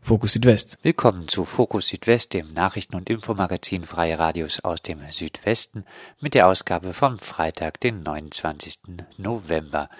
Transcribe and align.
Fokus 0.00 0.32
Südwest. 0.32 0.78
Willkommen 0.82 1.28
zu 1.28 1.44
Fokus 1.44 1.88
Südwest, 1.88 2.32
dem 2.32 2.54
Nachrichten- 2.54 2.96
und 2.96 3.10
Infomagazin 3.10 3.84
Freie 3.84 4.18
Radios 4.18 4.60
aus 4.64 4.80
dem 4.80 5.00
Südwesten 5.10 5.84
mit 6.18 6.32
der 6.32 6.48
Ausgabe 6.48 6.94
vom 6.94 7.18
Freitag, 7.18 7.80
den 7.80 8.02
29. 8.02 8.78
November. 9.18 9.90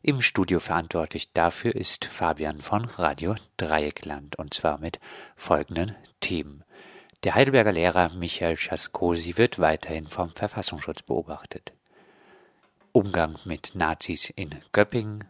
Im 0.00 0.22
Studio 0.22 0.60
verantwortlich 0.60 1.34
dafür 1.34 1.76
ist 1.76 2.06
Fabian 2.06 2.62
von 2.62 2.86
Radio 2.86 3.34
Dreieckland 3.58 4.38
und 4.38 4.54
zwar 4.54 4.78
mit 4.78 4.98
folgenden 5.36 5.94
Themen. 6.20 6.64
Der 7.22 7.34
Heidelberger 7.34 7.72
Lehrer 7.72 8.14
Michael 8.14 8.56
Schaskosi 8.56 9.36
wird 9.36 9.58
weiterhin 9.58 10.06
vom 10.06 10.30
Verfassungsschutz 10.30 11.02
beobachtet. 11.02 11.74
Umgang 12.92 13.36
mit 13.44 13.74
Nazis 13.74 14.30
in 14.30 14.54
Göppingen 14.72 15.24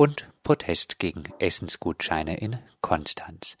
und 0.00 0.30
Protest 0.44 0.98
gegen 0.98 1.24
Essensgutscheine 1.40 2.38
in 2.38 2.58
Konstanz. 2.80 3.58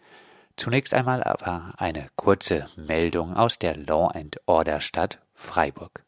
Zunächst 0.56 0.94
einmal 0.94 1.22
aber 1.22 1.74
eine 1.76 2.08
kurze 2.16 2.66
Meldung 2.76 3.36
aus 3.36 3.58
der 3.58 3.76
Law 3.76 4.06
and 4.06 4.40
Order 4.46 4.80
Stadt 4.80 5.18
Freiburg. 5.34 6.02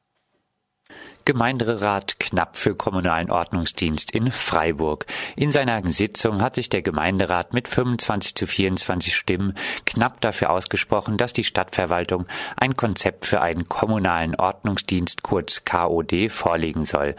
Gemeinderat 1.25 2.19
knapp 2.19 2.57
für 2.57 2.75
kommunalen 2.75 3.31
Ordnungsdienst 3.31 4.11
in 4.11 4.33
Freiburg. 4.33 5.07
In 5.37 5.53
seiner 5.53 5.81
Sitzung 5.87 6.43
hat 6.43 6.57
sich 6.57 6.69
der 6.69 6.83
Gemeinderat 6.83 7.55
mit 7.55 7.69
25 7.69 8.35
zu 8.35 8.49
24 8.49 9.15
Stimmen 9.15 9.55
knapp 9.87 10.21
dafür 10.21 10.51
ausgesprochen, 10.51 11.19
dass 11.19 11.33
die 11.33 11.45
Stadtverwaltung 11.45 12.27
ein 12.57 12.77
Konzept 12.77 13.27
für 13.27 13.41
einen 13.41 13.69
kommunalen 13.69 14.35
Ordnungsdienst 14.35 15.23
kurz 15.23 15.65
KOD 15.65 16.29
vorlegen 16.29 16.87
soll. 16.87 17.15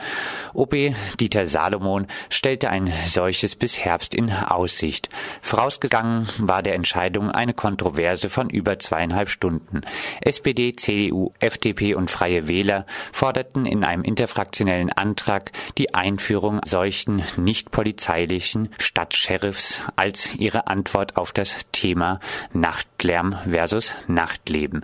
OB 0.54 0.94
Dieter 1.20 1.46
Salomon 1.46 2.08
stellte 2.30 2.70
ein 2.70 2.92
solches 3.08 3.56
bis 3.56 3.80
Herbst 3.80 4.14
in 4.14 4.34
Aussicht. 4.34 5.08
Vorausgegangen 5.42 6.28
war 6.40 6.62
der 6.62 6.76
Entscheidung 6.76 7.32
eine 7.32 7.54
Kontroverse 7.54 8.30
von 8.30 8.50
über 8.50 8.80
zweieinhalb 8.80 9.30
Stunden. 9.30 9.82
SPD, 10.20 10.76
CDU, 10.76 11.32
FDP 11.40 11.96
und 11.96 12.12
Freie 12.12 12.50
Wähler 12.50 12.86
forderten 13.14 13.66
in 13.66 13.86
einem 13.86 13.93
interfraktionellen 14.02 14.92
Antrag 14.92 15.52
die 15.78 15.94
Einführung 15.94 16.62
solchen 16.66 17.22
nicht 17.38 17.72
polizeilichen 17.72 18.70
Stadtsheriffs 18.80 19.82
als 19.96 20.34
ihre 20.36 20.68
Antwort 20.68 21.18
auf 21.18 21.32
das 21.32 21.58
Thema 21.72 22.20
Nachtlärm 22.54 23.36
versus 23.50 23.94
Nachtleben. 24.08 24.84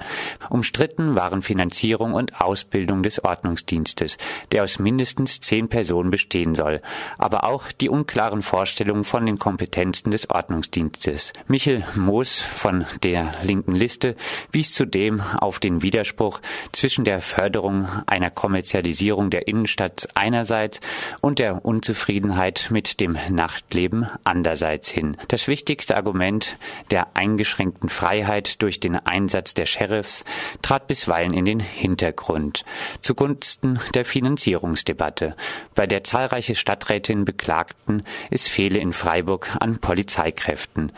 Umstritten 0.50 1.16
waren 1.16 1.42
Finanzierung 1.42 2.14
und 2.14 2.40
Ausbildung 2.40 3.02
des 3.04 3.24
Ordnungsdienstes, 3.24 4.18
der 4.52 4.64
aus 4.64 4.80
mindestens 4.80 5.40
zehn 5.40 5.70
Personen 5.70 6.12
bestehen 6.12 6.54
soll, 6.56 6.82
aber 7.18 7.46
auch 7.46 7.72
die 7.72 7.90
unklaren 7.90 8.42
Vorstellungen 8.42 9.04
von 9.04 9.26
den 9.26 9.40
Kompetenzen 9.40 10.12
des 10.12 10.30
Ordnungsdienstes. 10.30 11.34
Michel 11.48 11.84
Moos 11.96 12.40
von 12.40 12.86
der 13.04 13.34
linken 13.44 13.74
Liste 13.74 14.16
wies 14.52 14.74
zudem 14.74 15.22
auf 15.22 15.60
den 15.60 15.82
Widerspruch 15.82 16.42
zwischen 16.72 17.06
der 17.06 17.22
Förderung 17.22 17.88
einer 18.06 18.30
Kommerzialisierung 18.30 18.99
Urbanisierung 19.00 19.30
der 19.30 19.48
Innenstadt 19.48 20.10
einerseits 20.14 20.82
und 21.22 21.40
der 21.40 21.64
Unzufriedenheit 21.64 22.68
mit 22.70 23.00
dem 23.00 23.18
Nachtleben 23.30 24.08
andererseits 24.26 24.90
hin. 24.90 25.16
Das 25.30 25.48
wichtigste 25.48 25.96
Argument 25.96 26.58
der 26.92 27.16
eingeschränkten 27.16 27.88
Freiheit 27.88 28.62
durch 28.62 28.82
den 28.82 28.96
Einsatz 28.96 29.54
der 29.54 29.66
Sheriffs 29.66 30.26
trat 30.62 30.88
bisweilen 30.88 31.34
in 31.34 31.46
den 31.46 31.62
Hintergrund 31.62 32.66
zugunsten 33.00 33.80
der 33.94 34.04
Finanzierungsdebatte, 34.04 35.36
bei 35.76 35.88
der 35.88 36.04
zahlreiche 36.04 36.56
Stadträtinnen 36.56 37.24
beklagten, 37.24 38.04
es 38.32 38.48
fehle 38.48 38.80
in 38.80 38.92
Freiburg 38.92 39.56
an 39.62 39.80
Polizeikräften. 39.80 40.92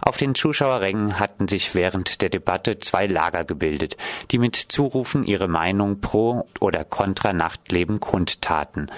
Auf 0.00 0.16
den 0.16 0.36
Zuschauerrängen 0.36 1.18
hatten 1.18 1.48
sich 1.48 1.74
während 1.74 2.22
der 2.22 2.28
Debatte 2.28 2.78
zwei 2.78 3.06
Lager 3.06 3.44
gebildet, 3.44 3.96
die 4.30 4.38
mit 4.38 4.54
Zurufen 4.54 5.24
ihre 5.24 5.48
Meinung 5.48 6.00
pro 6.00 6.46
oder 6.60 6.84
contra 6.84 7.32
Nachtleben 7.48 7.98
kundtaten. 7.98 8.90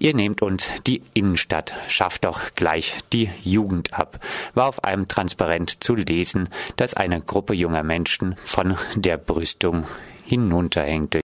Ihr 0.00 0.14
nehmt 0.14 0.42
uns 0.42 0.68
die 0.84 1.02
Innenstadt, 1.14 1.72
schafft 1.86 2.24
doch 2.24 2.40
gleich 2.56 2.98
die 3.12 3.30
Jugend 3.44 3.94
ab, 3.94 4.18
war 4.52 4.66
auf 4.66 4.82
einem 4.82 5.06
Transparent 5.06 5.84
zu 5.84 5.94
lesen, 5.94 6.48
das 6.76 6.94
eine 6.94 7.20
Gruppe 7.20 7.54
junger 7.54 7.84
Menschen 7.84 8.34
von 8.44 8.76
der 8.96 9.16
Brüstung 9.16 9.86
hinunterhängte. 10.24 11.20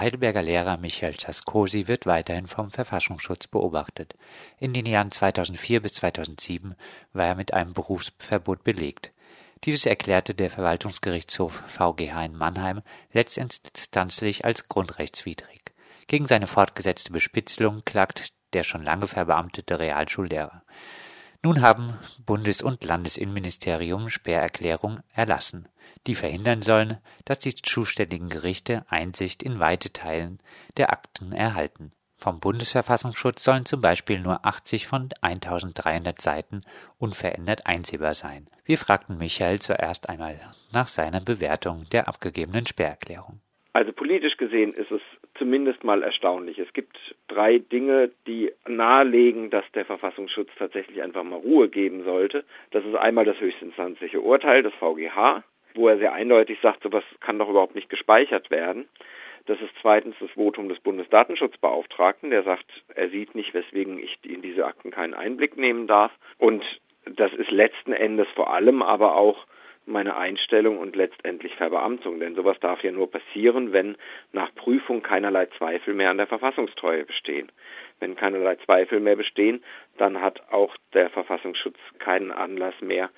Heidelberger 0.00 0.42
Lehrer 0.42 0.78
Michael 0.78 1.14
Czaskosi 1.14 1.86
wird 1.86 2.06
weiterhin 2.06 2.46
vom 2.46 2.70
Verfassungsschutz 2.70 3.46
beobachtet. 3.46 4.16
In 4.58 4.72
den 4.72 4.86
Jahren 4.86 5.10
2004 5.10 5.82
bis 5.82 5.92
2007 5.94 6.74
war 7.12 7.26
er 7.26 7.34
mit 7.34 7.52
einem 7.52 7.74
Berufsverbot 7.74 8.64
belegt. 8.64 9.12
Dieses 9.64 9.84
erklärte 9.84 10.34
der 10.34 10.48
Verwaltungsgerichtshof 10.48 11.62
VGH 11.66 12.24
in 12.24 12.34
Mannheim 12.34 12.80
letztinstanzlich 13.12 14.46
als 14.46 14.68
grundrechtswidrig. 14.68 15.60
Gegen 16.06 16.26
seine 16.26 16.46
fortgesetzte 16.46 17.12
Bespitzelung 17.12 17.84
klagt 17.84 18.32
der 18.54 18.62
schon 18.62 18.82
lange 18.82 19.06
verbeamtete 19.06 19.78
Realschullehrer. 19.78 20.62
Nun 21.42 21.62
haben 21.62 21.94
Bundes- 22.26 22.60
und 22.60 22.84
Landesinnenministerium 22.84 24.10
Sperrerklärungen 24.10 25.02
erlassen, 25.14 25.70
die 26.06 26.14
verhindern 26.14 26.60
sollen, 26.60 26.98
dass 27.24 27.38
die 27.38 27.54
zuständigen 27.54 28.28
Gerichte 28.28 28.84
Einsicht 28.90 29.42
in 29.42 29.58
weite 29.58 29.90
Teilen 29.90 30.38
der 30.76 30.92
Akten 30.92 31.32
erhalten. 31.32 31.92
Vom 32.18 32.40
Bundesverfassungsschutz 32.40 33.42
sollen 33.42 33.64
zum 33.64 33.80
Beispiel 33.80 34.20
nur 34.20 34.44
80 34.44 34.86
von 34.86 35.08
1300 35.22 36.20
Seiten 36.20 36.60
unverändert 36.98 37.66
einsehbar 37.66 38.12
sein. 38.12 38.46
Wir 38.66 38.76
fragten 38.76 39.16
Michael 39.16 39.60
zuerst 39.60 40.10
einmal 40.10 40.38
nach 40.74 40.88
seiner 40.88 41.20
Bewertung 41.20 41.86
der 41.90 42.06
abgegebenen 42.06 42.66
Sperrerklärung. 42.66 43.40
Also 43.72 43.92
politisch 43.92 44.36
gesehen 44.36 44.74
ist 44.74 44.90
es 44.90 45.00
zumindest 45.38 45.84
mal 45.84 46.02
erstaunlich. 46.02 46.58
Es 46.58 46.72
gibt 46.74 46.98
drei 47.28 47.56
Dinge, 47.58 48.10
die 48.26 48.52
nahelegen, 48.80 49.50
dass 49.50 49.64
der 49.72 49.84
Verfassungsschutz 49.84 50.48
tatsächlich 50.58 51.02
einfach 51.02 51.22
mal 51.22 51.36
Ruhe 51.36 51.68
geben 51.68 52.02
sollte. 52.02 52.44
Das 52.70 52.82
ist 52.82 52.94
einmal 52.94 53.26
das 53.26 53.38
höchstinstanzliche 53.38 54.22
Urteil 54.22 54.62
des 54.62 54.72
VGH, 54.74 55.44
wo 55.74 55.88
er 55.88 55.98
sehr 55.98 56.14
eindeutig 56.14 56.58
sagt, 56.62 56.82
sowas 56.82 57.04
kann 57.20 57.38
doch 57.38 57.50
überhaupt 57.50 57.74
nicht 57.74 57.90
gespeichert 57.90 58.50
werden. 58.50 58.88
Das 59.44 59.60
ist 59.60 59.72
zweitens 59.82 60.16
das 60.18 60.30
Votum 60.30 60.70
des 60.70 60.80
Bundesdatenschutzbeauftragten, 60.80 62.30
der 62.30 62.42
sagt, 62.42 62.64
er 62.94 63.10
sieht 63.10 63.34
nicht, 63.34 63.52
weswegen 63.52 63.98
ich 63.98 64.16
in 64.24 64.40
diese 64.40 64.64
Akten 64.64 64.90
keinen 64.90 65.14
Einblick 65.14 65.58
nehmen 65.58 65.86
darf. 65.86 66.12
Und 66.38 66.64
das 67.04 67.32
ist 67.34 67.50
letzten 67.50 67.92
Endes 67.92 68.28
vor 68.34 68.50
allem 68.50 68.82
aber 68.82 69.14
auch 69.16 69.46
meine 69.86 70.16
Einstellung 70.16 70.78
und 70.78 70.96
letztendlich 70.96 71.54
Verbeamtung. 71.56 72.20
Denn 72.20 72.34
sowas 72.34 72.58
darf 72.60 72.82
ja 72.82 72.92
nur 72.92 73.10
passieren, 73.10 73.72
wenn 73.72 73.96
nach 74.32 74.54
Prüfung 74.54 75.02
keinerlei 75.02 75.46
Zweifel 75.58 75.94
mehr 75.94 76.10
an 76.10 76.18
der 76.18 76.26
Verfassungstreue 76.26 77.04
bestehen. 77.04 77.50
Wenn 78.00 78.16
keinerlei 78.16 78.56
Zweifel 78.56 79.00
mehr 79.00 79.16
bestehen, 79.16 79.62
dann 79.98 80.20
hat 80.20 80.42
auch 80.50 80.74
der 80.94 81.10
Verfassungsschutz 81.10 81.76
keinen 81.98 82.32
Anlass 82.32 82.74
mehr, 82.80 83.10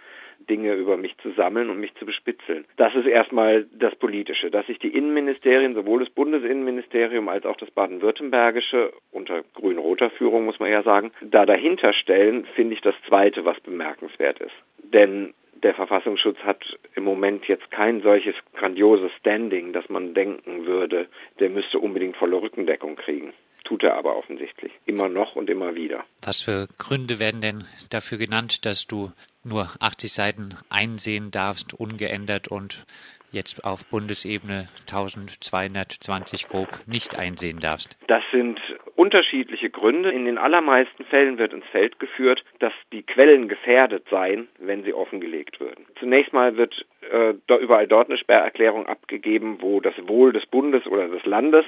Dinge 0.48 0.74
über 0.74 0.96
mich 0.96 1.16
zu 1.18 1.30
sammeln 1.30 1.70
und 1.70 1.78
mich 1.78 1.94
zu 1.94 2.04
bespitzeln. 2.04 2.64
Das 2.76 2.94
ist 2.94 3.06
erstmal 3.06 3.66
das 3.72 3.94
Politische. 3.94 4.50
Dass 4.50 4.66
sich 4.66 4.78
die 4.78 4.94
Innenministerien, 4.94 5.74
sowohl 5.74 6.00
das 6.00 6.10
Bundesinnenministerium 6.10 7.28
als 7.28 7.46
auch 7.46 7.56
das 7.56 7.70
baden-württembergische, 7.70 8.92
unter 9.12 9.42
grün-roter 9.54 10.10
Führung 10.10 10.44
muss 10.44 10.58
man 10.58 10.70
ja 10.70 10.82
sagen, 10.82 11.12
da 11.20 11.46
dahinter 11.46 11.92
stellen, 11.92 12.44
finde 12.56 12.74
ich 12.74 12.80
das 12.80 12.94
Zweite, 13.06 13.44
was 13.44 13.60
bemerkenswert 13.60 14.40
ist. 14.40 14.54
Denn 14.82 15.32
der 15.62 15.74
Verfassungsschutz 15.74 16.38
hat 16.38 16.64
im 16.96 17.04
Moment 17.04 17.46
jetzt 17.46 17.70
kein 17.70 18.02
solches 18.02 18.34
grandioses 18.54 19.12
Standing, 19.20 19.72
dass 19.72 19.88
man 19.88 20.12
denken 20.12 20.66
würde, 20.66 21.06
der 21.38 21.50
müsste 21.50 21.78
unbedingt 21.78 22.16
volle 22.16 22.40
Rückendeckung 22.42 22.96
kriegen. 22.96 23.32
Tut 23.64 23.82
er 23.82 23.96
aber 23.96 24.16
offensichtlich. 24.16 24.72
Immer 24.86 25.08
noch 25.08 25.36
und 25.36 25.48
immer 25.48 25.74
wieder. 25.74 26.04
Was 26.22 26.42
für 26.42 26.68
Gründe 26.78 27.18
werden 27.18 27.40
denn 27.40 27.64
dafür 27.90 28.18
genannt, 28.18 28.66
dass 28.66 28.86
du 28.86 29.12
nur 29.44 29.70
80 29.80 30.12
Seiten 30.12 30.56
einsehen 30.68 31.30
darfst, 31.30 31.74
ungeändert 31.74 32.48
und 32.48 32.84
jetzt 33.32 33.64
auf 33.64 33.88
Bundesebene 33.90 34.68
1220 34.82 36.48
grob 36.48 36.68
nicht 36.86 37.18
einsehen 37.18 37.58
darfst? 37.58 37.96
Das 38.06 38.22
sind 38.30 38.60
unterschiedliche 38.94 39.70
Gründe. 39.70 40.12
In 40.12 40.26
den 40.26 40.38
allermeisten 40.38 41.04
Fällen 41.04 41.38
wird 41.38 41.52
ins 41.52 41.66
Feld 41.66 41.98
geführt, 41.98 42.44
dass 42.60 42.72
die 42.92 43.02
Quellen 43.02 43.48
gefährdet 43.48 44.06
seien, 44.10 44.48
wenn 44.58 44.84
sie 44.84 44.94
offengelegt 44.94 45.60
würden. 45.60 45.86
Zunächst 45.98 46.32
mal 46.32 46.56
wird 46.56 46.86
äh, 47.10 47.34
überall 47.56 47.88
dort 47.88 48.08
eine 48.08 48.18
Sperrerklärung 48.18 48.86
abgegeben, 48.86 49.58
wo 49.60 49.80
das 49.80 49.94
Wohl 50.06 50.32
des 50.32 50.46
Bundes 50.46 50.86
oder 50.86 51.08
des 51.08 51.24
Landes 51.24 51.64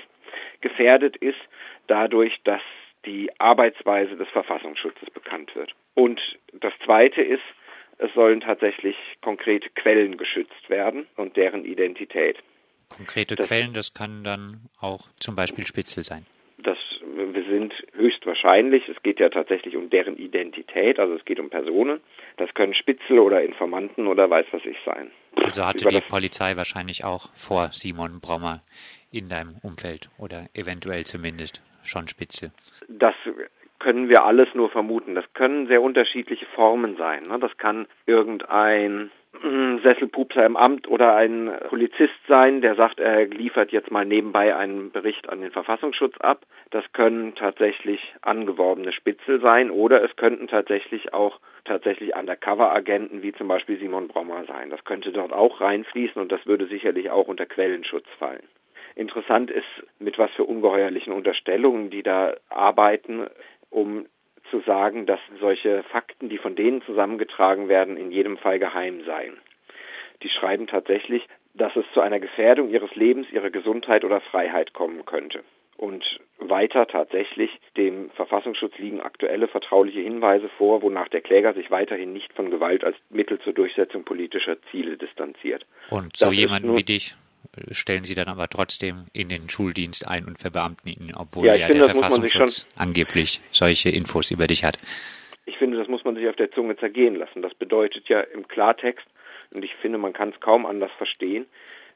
gefährdet 0.60 1.16
ist, 1.16 1.40
dadurch, 1.86 2.40
dass 2.44 2.62
die 3.04 3.30
Arbeitsweise 3.38 4.16
des 4.16 4.28
Verfassungsschutzes 4.28 5.10
bekannt 5.10 5.54
wird. 5.54 5.72
Und 5.94 6.20
das 6.52 6.72
Zweite 6.84 7.22
ist, 7.22 7.42
es 7.98 8.12
sollen 8.14 8.40
tatsächlich 8.40 8.96
konkrete 9.22 9.70
Quellen 9.70 10.16
geschützt 10.16 10.68
werden 10.68 11.06
und 11.16 11.36
deren 11.36 11.64
Identität. 11.64 12.38
Konkrete 12.88 13.36
das, 13.36 13.48
Quellen, 13.48 13.72
das 13.72 13.94
kann 13.94 14.24
dann 14.24 14.68
auch 14.80 15.08
zum 15.18 15.34
Beispiel 15.34 15.66
Spitzel 15.66 16.04
sein. 16.04 16.26
Das 16.58 16.78
wir 17.16 17.44
sind 17.44 17.74
höchstwahrscheinlich, 17.92 18.88
es 18.88 19.02
geht 19.02 19.20
ja 19.20 19.28
tatsächlich 19.28 19.76
um 19.76 19.90
deren 19.90 20.16
Identität, 20.16 20.98
also 20.98 21.14
es 21.14 21.24
geht 21.24 21.38
um 21.40 21.50
Personen. 21.50 22.00
Das 22.36 22.52
können 22.54 22.74
Spitzel 22.74 23.18
oder 23.18 23.42
Informanten 23.42 24.06
oder 24.06 24.28
weiß 24.28 24.46
was 24.52 24.64
ich 24.64 24.76
sein. 24.84 25.10
Also 25.36 25.64
hatte 25.64 25.86
die 25.88 26.00
Polizei 26.00 26.56
wahrscheinlich 26.56 27.04
auch 27.04 27.28
vor 27.34 27.68
Simon 27.72 28.20
Brommer 28.20 28.62
in 29.10 29.28
deinem 29.28 29.56
Umfeld 29.62 30.10
oder 30.18 30.46
eventuell 30.54 31.04
zumindest 31.04 31.62
schon 31.82 32.08
Spitzel. 32.08 32.52
Das 32.88 33.14
können 33.84 34.08
wir 34.08 34.24
alles 34.24 34.48
nur 34.54 34.70
vermuten. 34.70 35.14
Das 35.14 35.26
können 35.34 35.66
sehr 35.66 35.82
unterschiedliche 35.82 36.46
Formen 36.46 36.96
sein. 36.96 37.24
Ne? 37.28 37.38
Das 37.38 37.54
kann 37.58 37.86
irgendein 38.06 39.10
hm, 39.42 39.80
Sesselpupser 39.82 40.46
im 40.46 40.56
Amt 40.56 40.88
oder 40.88 41.14
ein 41.16 41.52
Polizist 41.68 42.14
sein, 42.26 42.62
der 42.62 42.76
sagt, 42.76 42.98
er 42.98 43.26
liefert 43.26 43.72
jetzt 43.72 43.90
mal 43.90 44.06
nebenbei 44.06 44.56
einen 44.56 44.90
Bericht 44.90 45.28
an 45.28 45.42
den 45.42 45.50
Verfassungsschutz 45.50 46.16
ab. 46.20 46.46
Das 46.70 46.82
können 46.94 47.34
tatsächlich 47.34 48.00
angeworbene 48.22 48.90
Spitzel 48.92 49.38
sein 49.42 49.70
oder 49.70 50.02
es 50.02 50.16
könnten 50.16 50.48
tatsächlich 50.48 51.12
auch 51.12 51.38
tatsächlich 51.66 52.16
Undercover-Agenten 52.16 53.20
wie 53.22 53.34
zum 53.34 53.48
Beispiel 53.48 53.78
Simon 53.78 54.08
Brommer 54.08 54.44
sein. 54.46 54.70
Das 54.70 54.82
könnte 54.84 55.12
dort 55.12 55.34
auch 55.34 55.60
reinfließen 55.60 56.22
und 56.22 56.32
das 56.32 56.46
würde 56.46 56.68
sicherlich 56.68 57.10
auch 57.10 57.28
unter 57.28 57.44
Quellenschutz 57.44 58.06
fallen. 58.18 58.48
Interessant 58.96 59.50
ist, 59.50 59.66
mit 59.98 60.18
was 60.18 60.30
für 60.32 60.44
ungeheuerlichen 60.44 61.12
Unterstellungen 61.12 61.90
die 61.90 62.04
da 62.04 62.34
arbeiten, 62.48 63.26
um 63.74 64.06
zu 64.50 64.60
sagen, 64.60 65.04
dass 65.04 65.18
solche 65.40 65.82
Fakten, 65.84 66.28
die 66.28 66.38
von 66.38 66.54
denen 66.54 66.80
zusammengetragen 66.82 67.68
werden, 67.68 67.96
in 67.96 68.10
jedem 68.10 68.38
Fall 68.38 68.58
geheim 68.58 69.04
seien. 69.04 69.36
Die 70.22 70.28
schreiben 70.28 70.66
tatsächlich, 70.66 71.26
dass 71.54 71.74
es 71.76 71.84
zu 71.92 72.00
einer 72.00 72.20
Gefährdung 72.20 72.70
ihres 72.70 72.94
Lebens, 72.94 73.30
ihrer 73.32 73.50
Gesundheit 73.50 74.04
oder 74.04 74.20
Freiheit 74.20 74.72
kommen 74.72 75.04
könnte. 75.04 75.42
Und 75.76 76.04
weiter 76.38 76.86
tatsächlich, 76.86 77.50
dem 77.76 78.10
Verfassungsschutz 78.10 78.78
liegen 78.78 79.00
aktuelle 79.00 79.48
vertrauliche 79.48 80.00
Hinweise 80.00 80.48
vor, 80.56 80.82
wonach 80.82 81.08
der 81.08 81.20
Kläger 81.20 81.52
sich 81.52 81.70
weiterhin 81.72 82.12
nicht 82.12 82.32
von 82.32 82.50
Gewalt 82.50 82.84
als 82.84 82.96
Mittel 83.10 83.40
zur 83.40 83.54
Durchsetzung 83.54 84.04
politischer 84.04 84.56
Ziele 84.70 84.96
distanziert. 84.96 85.66
Und 85.90 86.16
so 86.16 86.26
das 86.26 86.36
jemanden 86.36 86.76
wie 86.76 86.84
dich 86.84 87.16
stellen 87.70 88.04
sie 88.04 88.14
dann 88.14 88.28
aber 88.28 88.48
trotzdem 88.48 89.06
in 89.12 89.28
den 89.28 89.48
Schuldienst 89.48 90.08
ein 90.08 90.24
und 90.24 90.38
verbeamten 90.38 90.90
ihn, 90.90 91.12
obwohl 91.16 91.46
ja, 91.46 91.54
ja 91.54 91.66
finde, 91.66 91.86
der 91.86 91.90
Verfassungsschutz 91.90 92.66
angeblich 92.76 93.40
solche 93.50 93.90
Infos 93.90 94.30
über 94.30 94.46
dich 94.46 94.64
hat. 94.64 94.78
Ich 95.46 95.56
finde, 95.58 95.76
das 95.76 95.88
muss 95.88 96.04
man 96.04 96.14
sich 96.14 96.28
auf 96.28 96.36
der 96.36 96.50
Zunge 96.50 96.76
zergehen 96.76 97.16
lassen. 97.16 97.42
Das 97.42 97.54
bedeutet 97.54 98.08
ja 98.08 98.20
im 98.20 98.48
Klartext, 98.48 99.06
und 99.52 99.64
ich 99.64 99.74
finde, 99.76 99.98
man 99.98 100.12
kann 100.12 100.30
es 100.30 100.40
kaum 100.40 100.66
anders 100.66 100.90
verstehen, 100.96 101.46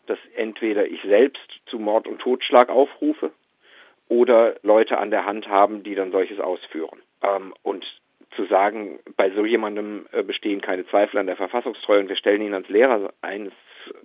dass 0.06 0.19
entweder 0.37 0.87
ich 0.87 1.02
selbst 1.02 1.49
zu 1.66 1.78
Mord 1.78 2.06
und 2.06 2.20
Totschlag 2.20 2.69
aufrufe 2.69 3.32
oder 4.08 4.56
Leute 4.62 4.99
an 4.99 5.11
der 5.11 5.26
Hand 5.26 5.49
haben, 5.49 5.82
die 5.82 5.94
dann 5.94 6.12
solches 6.12 6.40
ausführen. 6.40 7.00
Ähm, 7.22 7.54
und 7.62 7.84
zu 8.37 8.46
sagen, 8.46 9.00
bei 9.16 9.31
so 9.31 9.44
jemandem 9.44 10.06
äh, 10.12 10.22
bestehen 10.22 10.61
keine 10.61 10.87
Zweifel 10.87 11.19
an 11.19 11.26
der 11.26 11.37
Verfassungstreue 11.37 12.00
und 12.00 12.08
wir 12.08 12.16
stellen 12.16 12.43
ihn 12.43 12.54
als 12.54 12.69
Lehrer 12.69 13.12
ein, 13.20 13.46
ist 13.46 13.56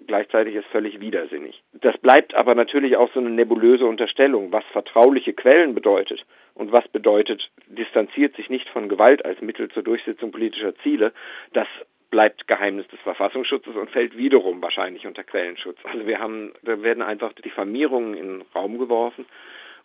gleichzeitig 0.08 0.56
ist 0.56 0.68
völlig 0.68 1.00
widersinnig. 1.00 1.62
Das 1.74 1.98
bleibt 1.98 2.34
aber 2.34 2.56
natürlich 2.56 2.98
auch 2.98 3.12
so 3.14 3.20
eine 3.20 3.30
nebulöse 3.30 3.86
Unterstellung, 3.86 4.52
was 4.52 4.64
vertrauliche 4.72 5.34
Quellen 5.34 5.74
bedeutet 5.74 6.26
und 6.56 6.72
was 6.72 6.88
bedeutet, 6.88 7.50
distanziert 7.68 8.36
sich 8.36 8.50
nicht 8.50 8.70
von 8.70 8.90
Gewalt 8.90 9.26
als 9.26 9.42
Mittel 9.42 9.70
zur 9.70 9.84
Durchsetzung 9.84 10.32
politischer 10.32 10.76
Ziele. 10.78 11.14
Das 11.54 11.68
bleibt 12.14 12.48
Geheimnis 12.48 12.88
des 12.90 13.00
Verfassungsschutzes 13.00 13.76
und 13.76 13.90
fällt 13.90 14.16
wiederum 14.16 14.62
wahrscheinlich 14.62 15.08
unter 15.08 15.24
Quellenschutz. 15.24 15.80
Also 15.84 16.06
wir 16.06 16.20
haben, 16.20 16.54
da 16.62 16.82
werden 16.84 17.02
einfach 17.02 17.34
Diffamierungen 17.34 18.14
in 18.14 18.28
den 18.28 18.42
Raum 18.54 18.78
geworfen, 18.78 19.26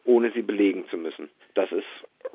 ohne 0.05 0.31
sie 0.32 0.43
belegen 0.43 0.87
zu 0.90 0.99
müssen. 0.99 1.31
Das 1.55 1.73
ist 1.73 1.87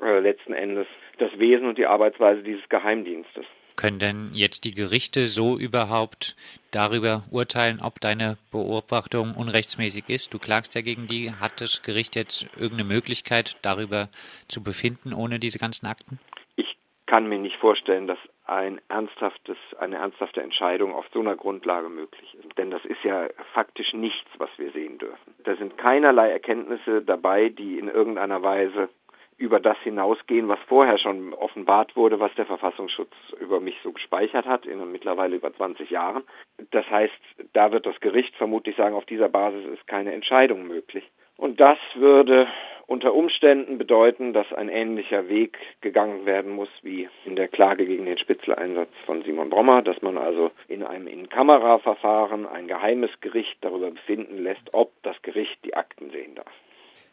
äh, 0.02 0.18
letzten 0.18 0.52
Endes 0.52 0.88
das 1.18 1.38
Wesen 1.38 1.68
und 1.68 1.78
die 1.78 1.86
Arbeitsweise 1.86 2.42
dieses 2.42 2.68
Geheimdienstes. 2.68 3.46
Können 3.76 3.98
denn 3.98 4.30
jetzt 4.32 4.64
die 4.64 4.74
Gerichte 4.74 5.26
so 5.26 5.58
überhaupt 5.58 6.36
darüber 6.70 7.24
urteilen, 7.30 7.80
ob 7.82 8.00
deine 8.00 8.36
Beobachtung 8.52 9.34
unrechtsmäßig 9.34 10.08
ist? 10.08 10.32
Du 10.32 10.38
klagst 10.38 10.74
ja 10.74 10.80
gegen 10.80 11.06
die. 11.06 11.32
Hat 11.32 11.60
das 11.60 11.82
Gericht 11.82 12.14
jetzt 12.14 12.48
irgendeine 12.56 12.84
Möglichkeit, 12.84 13.56
darüber 13.62 14.08
zu 14.48 14.62
befinden, 14.62 15.12
ohne 15.12 15.38
diese 15.38 15.58
ganzen 15.58 15.86
Akten? 15.86 16.20
Ich 16.56 16.76
kann 17.06 17.28
mir 17.28 17.38
nicht 17.38 17.56
vorstellen, 17.56 18.06
dass 18.06 18.18
ein 18.46 18.80
ernsthaftes, 18.88 19.56
eine 19.78 19.96
ernsthafte 19.96 20.42
Entscheidung 20.42 20.94
auf 20.94 21.06
so 21.12 21.20
einer 21.20 21.34
Grundlage 21.34 21.88
möglich 21.88 22.34
ist. 22.34 22.56
Denn 22.58 22.70
das 22.70 22.84
ist 22.84 23.02
ja 23.02 23.28
faktisch 23.54 23.92
nichts, 23.92 24.28
was 24.38 24.50
wir 24.56 24.70
sehen 24.72 24.98
dürfen. 24.98 25.34
Da 25.44 25.56
sind 25.56 25.78
keinerlei 25.78 26.30
Erkenntnisse 26.30 27.02
dabei, 27.02 27.48
die 27.48 27.78
in 27.78 27.88
irgendeiner 27.88 28.42
Weise 28.42 28.88
über 29.36 29.60
das 29.60 29.76
hinausgehen, 29.78 30.48
was 30.48 30.58
vorher 30.68 30.98
schon 30.98 31.34
offenbart 31.34 31.96
wurde, 31.96 32.20
was 32.20 32.34
der 32.34 32.46
Verfassungsschutz 32.46 33.12
über 33.40 33.60
mich 33.60 33.76
so 33.82 33.92
gespeichert 33.92 34.46
hat, 34.46 34.66
in 34.66 34.92
mittlerweile 34.92 35.36
über 35.36 35.52
20 35.52 35.90
Jahren. 35.90 36.22
Das 36.70 36.88
heißt, 36.88 37.12
da 37.52 37.72
wird 37.72 37.86
das 37.86 37.98
Gericht 38.00 38.34
vermutlich 38.36 38.76
sagen, 38.76 38.94
auf 38.94 39.06
dieser 39.06 39.28
Basis 39.28 39.64
ist 39.66 39.86
keine 39.86 40.12
Entscheidung 40.12 40.66
möglich. 40.66 41.04
Und 41.36 41.60
das 41.60 41.78
würde 41.94 42.48
unter 42.86 43.14
Umständen 43.14 43.78
bedeuten, 43.78 44.32
dass 44.32 44.52
ein 44.52 44.68
ähnlicher 44.68 45.28
Weg 45.28 45.58
gegangen 45.80 46.26
werden 46.26 46.52
muss 46.52 46.68
wie 46.82 47.08
in 47.24 47.34
der 47.34 47.48
Klage 47.48 47.86
gegen 47.86 48.04
den 48.04 48.18
Spitzeleinsatz 48.18 48.90
von 49.06 49.22
Simon 49.22 49.50
Brommer, 49.50 49.82
dass 49.82 50.00
man 50.02 50.18
also 50.18 50.50
in 50.68 50.82
einem 50.82 51.06
In-Kamera-Verfahren 51.06 52.46
ein 52.46 52.68
geheimes 52.68 53.10
Gericht 53.20 53.56
darüber 53.62 53.90
befinden 53.90 54.42
lässt, 54.42 54.72
ob 54.72 54.92
das 55.02 55.20
Gericht 55.22 55.58
die 55.64 55.74
Akten 55.74 56.10
sehen 56.10 56.34
darf. 56.34 56.52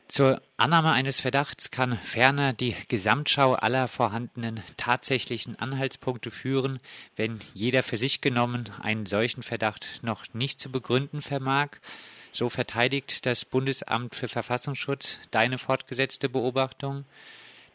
Zur 0.07 0.41
Annahme 0.61 0.91
eines 0.91 1.19
Verdachts 1.19 1.71
kann 1.71 1.97
ferner 1.97 2.53
die 2.53 2.75
Gesamtschau 2.87 3.53
aller 3.55 3.87
vorhandenen 3.87 4.61
tatsächlichen 4.77 5.57
Anhaltspunkte 5.57 6.29
führen, 6.29 6.79
wenn 7.15 7.39
jeder 7.55 7.81
für 7.81 7.97
sich 7.97 8.21
genommen 8.21 8.69
einen 8.79 9.07
solchen 9.07 9.41
Verdacht 9.41 10.01
noch 10.03 10.23
nicht 10.35 10.59
zu 10.59 10.71
begründen 10.71 11.23
vermag. 11.23 11.69
So 12.31 12.47
verteidigt 12.47 13.25
das 13.25 13.43
Bundesamt 13.43 14.13
für 14.13 14.27
Verfassungsschutz 14.27 15.17
deine 15.31 15.57
fortgesetzte 15.57 16.29
Beobachtung 16.29 17.05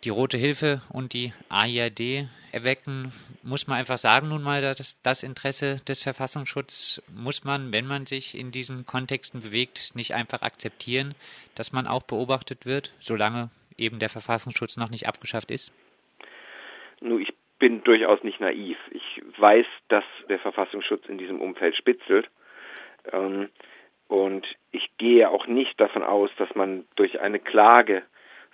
die 0.06 0.10
Rote 0.10 0.36
Hilfe 0.36 0.80
und 0.92 1.14
die 1.14 1.32
AIRD 1.48 2.28
erwecken, 2.52 3.10
muss 3.42 3.66
man 3.66 3.78
einfach 3.78 3.98
sagen, 3.98 4.28
nun 4.28 4.40
mal, 4.40 4.60
dass 4.60 5.02
das 5.02 5.24
Interesse 5.24 5.84
des 5.84 6.04
Verfassungsschutzes 6.04 7.02
muss 7.12 7.44
man, 7.44 7.72
wenn 7.72 7.88
man 7.88 8.06
sich 8.06 8.38
in 8.38 8.52
diesen 8.52 8.86
Kontexten 8.86 9.40
bewegt, 9.40 9.96
nicht 9.96 10.14
einfach 10.14 10.42
akzeptieren, 10.42 11.16
dass 11.56 11.72
man 11.72 11.88
auch 11.88 12.04
beobachtet 12.04 12.66
wird, 12.66 12.94
solange 13.00 13.50
eben 13.76 13.98
der 13.98 14.08
Verfassungsschutz 14.08 14.76
noch 14.76 14.90
nicht 14.90 15.08
abgeschafft 15.08 15.50
ist? 15.50 15.72
Nun, 17.00 17.20
ich 17.20 17.34
bin 17.58 17.82
durchaus 17.82 18.22
nicht 18.22 18.38
naiv. 18.38 18.78
Ich 18.92 19.22
weiß, 19.38 19.66
dass 19.88 20.04
der 20.28 20.38
Verfassungsschutz 20.38 21.04
in 21.08 21.18
diesem 21.18 21.40
Umfeld 21.40 21.76
spitzelt. 21.76 22.30
Ähm, 23.12 23.48
und 24.06 24.46
ich 24.70 24.88
gehe 24.98 25.28
auch 25.28 25.48
nicht 25.48 25.80
davon 25.80 26.04
aus, 26.04 26.30
dass 26.38 26.54
man 26.54 26.84
durch 26.94 27.20
eine 27.20 27.40
Klage 27.40 28.04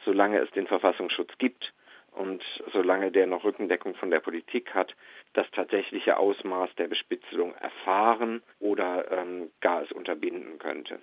solange 0.04 0.38
es 0.38 0.50
den 0.50 0.66
Verfassungsschutz 0.66 1.30
gibt 1.38 1.72
und 2.12 2.42
solange 2.72 3.10
der 3.10 3.26
noch 3.26 3.44
Rückendeckung 3.44 3.94
von 3.94 4.10
der 4.10 4.20
Politik 4.20 4.74
hat, 4.74 4.94
das 5.32 5.50
tatsächliche 5.52 6.18
Ausmaß 6.18 6.70
der 6.76 6.88
Bespitzelung 6.88 7.54
erfahren 7.54 8.42
oder 8.60 9.10
ähm, 9.10 9.50
gar 9.60 9.82
es 9.82 9.92
unterbinden 9.92 10.58
könnte. 10.58 10.98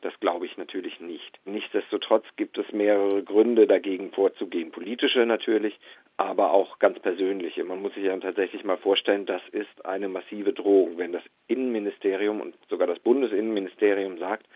Das 0.00 0.18
glaube 0.20 0.44
ich 0.44 0.56
natürlich 0.58 1.00
nicht. 1.00 1.38
Nichtsdestotrotz 1.46 2.26
gibt 2.36 2.58
es 2.58 2.70
mehrere 2.72 3.22
Gründe 3.22 3.66
dagegen 3.66 4.12
vorzugehen. 4.12 4.70
Politische 4.70 5.24
natürlich, 5.24 5.78
aber 6.16 6.52
auch 6.52 6.78
ganz 6.78 6.98
persönliche. 6.98 7.64
Man 7.64 7.80
muss 7.80 7.94
sich 7.94 8.04
ja 8.04 8.16
tatsächlich 8.18 8.64
mal 8.64 8.76
vorstellen, 8.76 9.24
das 9.24 9.40
ist 9.52 9.86
eine 9.86 10.08
massive 10.08 10.52
Drohung. 10.52 10.98
Wenn 10.98 11.12
das 11.12 11.22
Innenministerium 11.48 12.40
und 12.40 12.54
sogar 12.68 12.86
das 12.86 12.98
Bundesinnenministerium 12.98 14.18
sagt, 14.18 14.46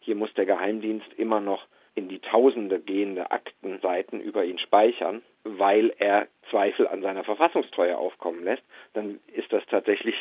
hier 0.00 0.14
muss 0.14 0.32
der 0.34 0.46
Geheimdienst 0.46 1.12
immer 1.16 1.40
noch 1.40 1.66
in 1.94 2.08
die 2.08 2.18
Tausende 2.18 2.80
gehende 2.80 3.30
Aktenseiten 3.30 4.20
über 4.20 4.44
ihn 4.44 4.58
speichern, 4.58 5.22
weil 5.44 5.92
er 5.98 6.26
Zweifel 6.50 6.88
an 6.88 7.02
seiner 7.02 7.24
Verfassungstreue 7.24 7.96
aufkommen 7.96 8.44
lässt, 8.44 8.62
dann 8.94 9.20
ist 9.32 9.52
das 9.52 9.64
tatsächlich, 9.66 10.16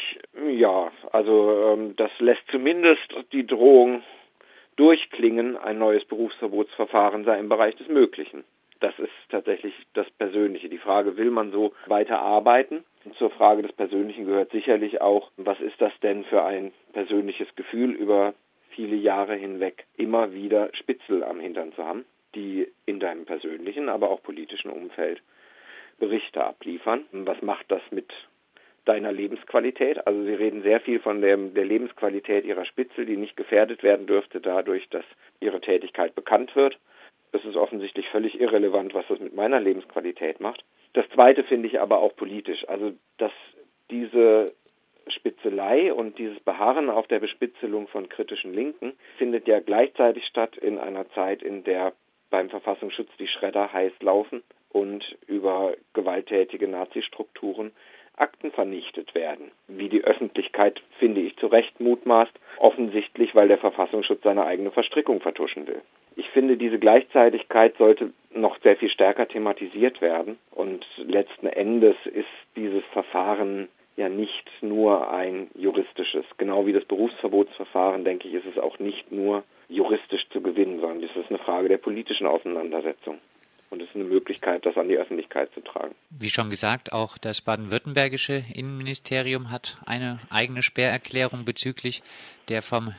ja, 0.49 0.91
also 1.11 1.73
ähm, 1.73 1.95
das 1.95 2.11
lässt 2.19 2.43
zumindest 2.51 3.07
die 3.31 3.45
Drohung 3.45 4.03
durchklingen, 4.75 5.57
ein 5.57 5.77
neues 5.79 6.05
Berufsverbotsverfahren 6.05 7.25
sei 7.25 7.39
im 7.39 7.49
Bereich 7.49 7.75
des 7.75 7.87
Möglichen. 7.87 8.43
Das 8.79 8.97
ist 8.99 9.11
tatsächlich 9.29 9.73
das 9.93 10.09
Persönliche. 10.11 10.67
Die 10.67 10.77
Frage, 10.77 11.15
will 11.15 11.31
man 11.31 11.51
so 11.51 11.73
weiter 11.87 12.19
arbeiten? 12.19 12.83
Und 13.05 13.15
zur 13.15 13.29
Frage 13.29 13.61
des 13.61 13.71
Persönlichen 13.71 14.25
gehört 14.25 14.51
sicherlich 14.51 14.99
auch, 14.99 15.31
was 15.37 15.59
ist 15.61 15.79
das 15.79 15.93
denn 16.01 16.25
für 16.25 16.43
ein 16.43 16.73
persönliches 16.91 17.47
Gefühl 17.55 17.91
über 17.91 18.33
viele 18.75 18.95
Jahre 18.95 19.35
hinweg 19.35 19.85
immer 19.97 20.33
wieder 20.33 20.69
Spitzel 20.73 21.23
am 21.23 21.39
Hintern 21.39 21.73
zu 21.73 21.83
haben, 21.83 22.05
die 22.35 22.67
in 22.85 22.99
deinem 22.99 23.25
persönlichen, 23.25 23.89
aber 23.89 24.09
auch 24.09 24.21
politischen 24.21 24.71
Umfeld 24.71 25.21
Berichte 25.99 26.43
abliefern. 26.43 27.05
Was 27.11 27.41
macht 27.41 27.69
das 27.69 27.81
mit 27.91 28.11
deiner 28.85 29.11
Lebensqualität? 29.11 30.05
Also 30.05 30.23
Sie 30.23 30.33
reden 30.33 30.63
sehr 30.63 30.81
viel 30.81 30.99
von 30.99 31.21
der, 31.21 31.37
der 31.37 31.65
Lebensqualität 31.65 32.45
Ihrer 32.45 32.65
Spitzel, 32.65 33.05
die 33.05 33.17
nicht 33.17 33.37
gefährdet 33.37 33.83
werden 33.83 34.07
dürfte 34.07 34.41
dadurch, 34.41 34.89
dass 34.89 35.05
Ihre 35.39 35.61
Tätigkeit 35.61 36.15
bekannt 36.15 36.55
wird. 36.55 36.77
Es 37.31 37.43
ist 37.45 37.55
offensichtlich 37.55 38.07
völlig 38.09 38.39
irrelevant, 38.39 38.93
was 38.93 39.07
das 39.07 39.19
mit 39.19 39.35
meiner 39.35 39.59
Lebensqualität 39.59 40.39
macht. 40.39 40.63
Das 40.93 41.07
Zweite 41.09 41.43
finde 41.43 41.67
ich 41.67 41.79
aber 41.79 41.99
auch 41.99 42.15
politisch. 42.15 42.67
Also, 42.67 42.93
dass 43.17 43.31
diese 43.89 44.53
Spitzelei 45.07 45.93
und 45.93 46.17
dieses 46.17 46.39
Beharren 46.39 46.89
auf 46.89 47.07
der 47.07 47.19
Bespitzelung 47.19 47.88
von 47.88 48.10
kritischen 48.10 48.53
Linken 48.53 48.93
findet 49.17 49.48
ja 49.48 49.60
gleichzeitig 49.60 50.25
statt 50.25 50.57
in 50.57 50.77
einer 50.77 51.10
Zeit, 51.12 51.41
in 51.41 51.63
der 51.63 51.93
beim 52.29 52.50
Verfassungsschutz 52.50 53.10
die 53.19 53.27
Schredder 53.27 53.72
heiß 53.72 53.93
laufen 54.01 54.43
und 54.69 55.17
über 55.27 55.74
gewalttätige 55.93 56.67
Nazi-Strukturen 56.67 57.72
Akten 58.15 58.51
vernichtet 58.51 59.15
werden. 59.15 59.51
Wie 59.67 59.89
die 59.89 60.03
Öffentlichkeit, 60.03 60.81
finde 61.00 61.22
ich, 61.22 61.36
zu 61.38 61.48
Recht 61.48 61.79
mutmaßt, 61.79 62.33
offensichtlich, 62.57 63.33
weil 63.33 63.48
der 63.48 63.57
Verfassungsschutz 63.57 64.22
seine 64.24 64.45
eigene 64.45 64.72
Verstrickung 64.72 65.19
vertuschen 65.19 65.65
will. 65.67 65.81
Ich 66.15 66.29
finde, 66.29 66.57
diese 66.57 66.77
Gleichzeitigkeit 66.77 67.75
sollte 67.77 68.13
noch 68.31 68.60
sehr 68.62 68.77
viel 68.77 68.89
stärker 68.89 69.27
thematisiert 69.27 70.01
werden. 70.01 70.38
Und 70.51 70.86
letzten 70.98 71.48
Endes 71.48 71.95
ist 72.05 72.27
dieses 72.55 72.83
Verfahren 72.93 73.67
ja 73.95 74.09
nicht 74.09 74.50
nur 74.62 75.12
ein 75.12 75.50
juristisches. 75.55 76.25
Genau 76.38 76.65
wie 76.65 76.73
das 76.73 76.85
Berufsverbotsverfahren, 76.85 78.03
denke 78.03 78.27
ich, 78.27 78.33
ist 78.33 78.45
es 78.45 78.57
auch 78.57 78.79
nicht 78.79 79.12
nur 79.12 79.43
juristisch 79.69 80.27
zu 80.31 80.41
gewinnen, 80.41 80.79
sondern 80.79 81.03
es 81.03 81.15
ist 81.15 81.29
eine 81.29 81.39
Frage 81.39 81.69
der 81.69 81.77
politischen 81.77 82.27
Auseinandersetzung. 82.27 83.19
Und 83.69 83.81
es 83.81 83.89
ist 83.89 83.95
eine 83.95 84.03
Möglichkeit, 84.03 84.65
das 84.67 84.77
an 84.77 84.88
die 84.88 84.97
Öffentlichkeit 84.97 85.51
zu 85.55 85.62
tragen. 85.62 85.95
Wie 86.12 86.29
schon 86.29 86.51
gesagt, 86.51 86.93
auch 86.93 87.17
das 87.17 87.41
baden-württembergische 87.41 88.43
Innenministerium 88.53 89.50
hat 89.50 89.77
eine 89.88 90.19
eigene 90.29 90.62
Sperrerklärung 90.62 91.43
bezüglich 91.43 92.03
der 92.50 92.62
vom 92.62 92.93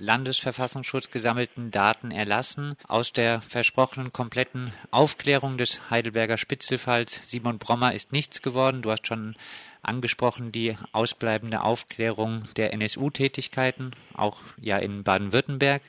Landesverfassungsschutz 0.00 1.10
gesammelten 1.10 1.70
Daten 1.70 2.10
erlassen. 2.10 2.76
Aus 2.88 3.12
der 3.12 3.40
versprochenen 3.40 4.12
kompletten 4.12 4.72
Aufklärung 4.90 5.58
des 5.58 5.90
Heidelberger 5.90 6.38
Spitzelfalls 6.38 7.30
Simon 7.30 7.58
Brommer 7.58 7.94
ist 7.94 8.12
nichts 8.12 8.42
geworden. 8.42 8.82
Du 8.82 8.90
hast 8.90 9.06
schon 9.06 9.36
angesprochen 9.82 10.52
die 10.52 10.76
ausbleibende 10.92 11.62
Aufklärung 11.62 12.44
der 12.56 12.72
NSU-Tätigkeiten, 12.72 13.92
auch 14.14 14.40
ja 14.60 14.78
in 14.78 15.04
Baden-Württemberg. 15.04 15.82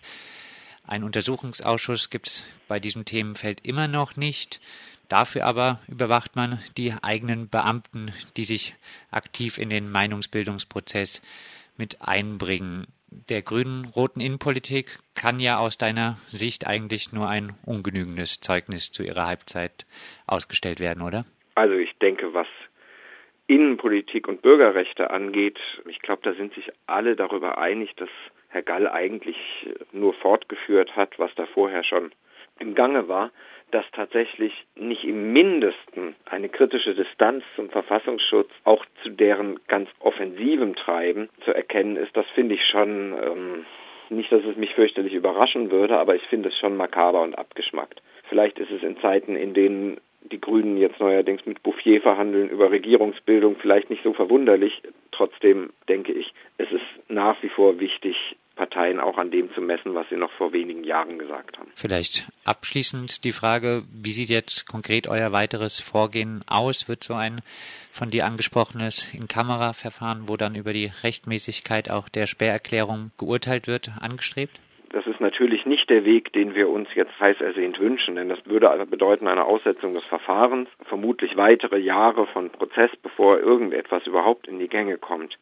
Ein 0.86 1.04
Untersuchungsausschuss 1.04 2.10
gibt 2.10 2.28
es 2.28 2.44
bei 2.68 2.80
diesem 2.80 3.06
Themenfeld 3.06 3.66
immer 3.66 3.88
noch 3.88 4.16
nicht. 4.16 4.60
Dafür 5.08 5.46
aber 5.46 5.80
überwacht 5.88 6.36
man 6.36 6.60
die 6.78 6.94
eigenen 7.02 7.50
Beamten, 7.50 8.14
die 8.38 8.46
sich 8.46 8.76
aktiv 9.12 9.58
in 9.58 9.70
den 9.70 9.92
Meinungsbildungsprozess 9.92 11.22
mit 11.76 12.02
einbringen. 12.02 12.88
Der 13.12 13.42
grünen-roten 13.42 14.22
Innenpolitik 14.22 15.00
kann 15.16 15.42
ja 15.42 15.60
aus 15.60 15.78
deiner 15.78 16.18
Sicht 16.28 16.66
eigentlich 16.66 17.12
nur 17.12 17.28
ein 17.28 17.52
ungenügendes 17.66 18.40
Zeugnis 18.40 18.92
zu 18.92 19.04
ihrer 19.04 19.28
Halbzeit 19.28 19.86
ausgestellt 20.28 20.80
werden, 20.80 21.04
oder? 21.04 21.26
Also 21.56 21.76
ich 21.76 21.92
denke, 22.00 22.34
was 22.34 22.48
Innenpolitik 23.48 24.30
und 24.30 24.42
Bürgerrechte 24.42 25.12
angeht, 25.12 25.60
ich 25.90 26.00
glaube, 26.00 26.22
da 26.24 26.34
sind 26.34 26.54
sich 26.54 26.72
alle 26.88 27.18
darüber 27.18 27.58
einig, 27.58 27.94
dass 27.98 28.10
Herr 28.48 28.62
Gall 28.62 28.88
eigentlich 28.88 29.38
nur 29.92 30.14
fortgeführt 30.14 30.96
hat, 30.96 31.20
was 31.20 31.36
da 31.36 31.46
vorher 31.48 31.84
schon 31.84 32.14
im 32.60 32.76
Gange 32.76 33.10
war, 33.10 33.32
dass 33.72 33.86
tatsächlich 33.92 34.54
nicht 34.76 35.04
im 35.04 35.34
Mindesten 35.34 36.16
eine 36.26 36.50
kritische 36.50 36.94
Distanz 36.94 37.44
zum 37.56 37.70
Verfassungsschutz 37.70 38.50
auch 38.64 38.86
zu 39.04 39.10
deren 39.10 39.60
ganz 39.68 39.90
offensivem 40.00 40.76
Treiben 40.76 41.30
zu 41.44 41.54
erkennen 41.54 41.96
ist, 41.96 42.16
das 42.16 42.26
finde 42.36 42.56
ich 42.56 42.66
schon 42.66 43.14
ähm, 43.14 43.66
nicht, 44.10 44.32
dass 44.32 44.44
es 44.44 44.58
mich 44.58 44.76
fürchterlich 44.76 45.14
überraschen 45.14 45.72
würde, 45.72 45.98
aber 45.98 46.16
ich 46.16 46.24
finde 46.24 46.50
es 46.50 46.58
schon 46.58 46.76
makaber 46.76 47.22
und 47.22 47.38
abgeschmackt. 47.38 48.02
Vielleicht 48.30 48.60
ist 48.60 48.72
es 48.72 48.84
in 48.84 48.98
Zeiten, 49.00 49.36
in 49.36 49.54
denen 49.54 50.00
die 50.24 50.40
Grünen 50.40 50.78
jetzt 50.78 51.00
neuerdings 51.00 51.46
mit 51.46 51.64
Bouffier 51.64 52.02
verhandeln 52.02 52.50
über 52.50 52.72
Regierungsbildung, 52.72 53.56
vielleicht 53.56 53.90
nicht 53.90 54.04
so 54.04 54.14
verwunderlich. 54.14 54.82
Trotzdem 55.12 55.72
denke 55.90 56.12
ich, 56.12 56.32
es 56.58 56.72
ist 56.72 57.10
nach 57.10 57.42
wie 57.42 57.50
vor 57.50 57.80
wichtig, 57.80 58.16
Parteien 58.56 59.00
auch 59.00 59.18
an 59.18 59.32
dem 59.32 59.54
zu 59.54 59.62
messen, 59.62 59.96
was 59.96 60.08
sie 60.10 60.18
noch 60.18 60.32
vor 60.32 60.54
wenigen 60.54 60.84
Jahren 60.84 61.18
gesagt 61.18 61.58
haben. 61.58 61.72
Vielleicht 61.76 62.30
abschließend 62.46 63.24
die 63.24 63.32
Frage, 63.32 63.84
wie 63.92 64.12
sieht 64.12 64.30
jetzt 64.30 64.68
konkret 64.68 65.08
euer 65.08 65.32
weiteres 65.32 65.80
Vorgehen 65.80 66.44
aus? 66.48 66.88
Wird 66.88 67.04
so 67.04 67.14
ein 67.14 67.42
von 67.92 68.10
dir 68.10 68.26
angesprochenes 68.26 69.14
In-Kamera-Verfahren, 69.14 70.28
wo 70.28 70.38
dann 70.38 70.56
über 70.56 70.74
die 70.74 70.92
Rechtmäßigkeit 71.04 71.90
auch 71.90 72.10
der 72.10 72.28
Sperrerklärung 72.28 73.12
geurteilt 73.18 73.68
wird, 73.68 73.90
angestrebt? 74.00 74.60
Das 74.92 75.08
ist 75.08 75.22
natürlich 75.22 75.66
nicht 75.66 75.90
der 75.90 76.04
Weg, 76.04 76.34
den 76.34 76.54
wir 76.54 76.70
uns 76.70 76.90
jetzt 76.96 77.18
heiß 77.18 77.40
ersehnt 77.40 77.80
wünschen, 77.80 78.16
denn 78.16 78.28
das 78.28 78.46
würde 78.46 78.86
bedeuten 78.90 79.28
eine 79.30 79.46
Aussetzung 79.46 79.94
des 79.94 80.04
Verfahrens, 80.04 80.68
vermutlich 80.84 81.38
weitere 81.38 81.78
Jahre 81.78 82.28
von 82.28 82.50
Prozess, 82.50 82.92
bevor 83.02 83.40
irgendetwas 83.40 84.06
überhaupt 84.06 84.50
in 84.50 84.60
die 84.60 84.68
Gänge 84.68 84.98
kommt. 84.98 85.38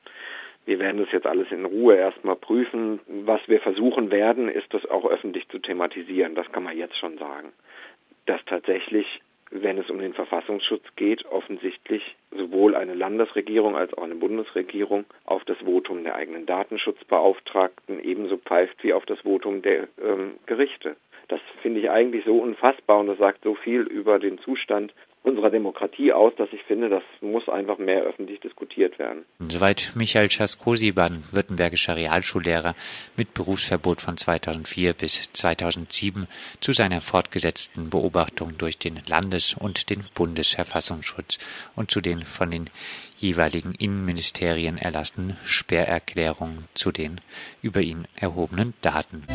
Wir 0.69 0.77
werden 0.77 0.99
das 0.99 1.11
jetzt 1.11 1.25
alles 1.25 1.51
in 1.51 1.65
Ruhe 1.65 1.95
erstmal 1.95 2.35
prüfen. 2.35 2.99
Was 3.07 3.41
wir 3.47 3.59
versuchen 3.59 4.11
werden, 4.11 4.47
ist 4.49 4.71
das 4.71 4.85
auch 4.85 5.03
öffentlich 5.03 5.49
zu 5.49 5.57
thematisieren. 5.57 6.35
Das 6.35 6.51
kann 6.51 6.61
man 6.61 6.77
jetzt 6.77 6.95
schon 6.99 7.17
sagen. 7.17 7.53
Dass 8.27 8.39
tatsächlich, 8.45 9.19
wenn 9.49 9.79
es 9.79 9.89
um 9.89 9.97
den 9.97 10.13
Verfassungsschutz 10.13 10.83
geht, 10.95 11.25
offensichtlich 11.25 12.15
sowohl 12.29 12.75
eine 12.75 12.93
Landesregierung 12.93 13.75
als 13.75 13.95
auch 13.95 14.03
eine 14.03 14.13
Bundesregierung 14.13 15.05
auf 15.25 15.43
das 15.45 15.57
Votum 15.57 16.03
der 16.03 16.13
eigenen 16.13 16.45
Datenschutzbeauftragten 16.45 17.99
ebenso 18.03 18.37
pfeift 18.37 18.83
wie 18.83 18.93
auf 18.93 19.07
das 19.07 19.21
Votum 19.21 19.63
der 19.63 19.87
ähm, 19.99 20.35
Gerichte. 20.45 20.97
Das 21.29 21.39
finde 21.63 21.79
ich 21.79 21.89
eigentlich 21.89 22.25
so 22.25 22.37
unfassbar 22.37 22.99
und 22.99 23.07
das 23.07 23.17
sagt 23.17 23.43
so 23.43 23.55
viel 23.55 23.81
über 23.81 24.19
den 24.19 24.37
Zustand 24.37 24.93
unserer 25.23 25.49
Demokratie 25.49 26.13
aus, 26.13 26.33
dass 26.37 26.49
ich 26.53 26.63
finde, 26.63 26.89
das 26.89 27.03
muss 27.21 27.47
einfach 27.49 27.77
mehr 27.77 28.03
öffentlich 28.03 28.39
diskutiert 28.39 28.97
werden. 28.99 29.25
Soweit 29.39 29.91
Michael 29.95 30.31
Schaskosi, 30.31 30.91
baden-württembergischer 30.91 31.95
Realschullehrer 31.95 32.75
mit 33.17 33.33
Berufsverbot 33.33 34.01
von 34.01 34.17
2004 34.17 34.93
bis 34.93 35.31
2007 35.33 36.27
zu 36.59 36.71
seiner 36.71 37.01
fortgesetzten 37.01 37.89
Beobachtung 37.89 38.57
durch 38.57 38.77
den 38.77 39.01
Landes- 39.07 39.55
und 39.59 39.89
den 39.89 40.03
Bundesverfassungsschutz 40.13 41.37
und 41.75 41.91
zu 41.91 42.01
den 42.01 42.23
von 42.23 42.51
den 42.51 42.69
jeweiligen 43.17 43.73
Innenministerien 43.75 44.77
erlassenen 44.77 45.35
Sperrerklärungen 45.43 46.67
zu 46.73 46.91
den 46.91 47.19
über 47.61 47.81
ihn 47.81 48.07
erhobenen 48.15 48.73
Daten. 48.81 49.25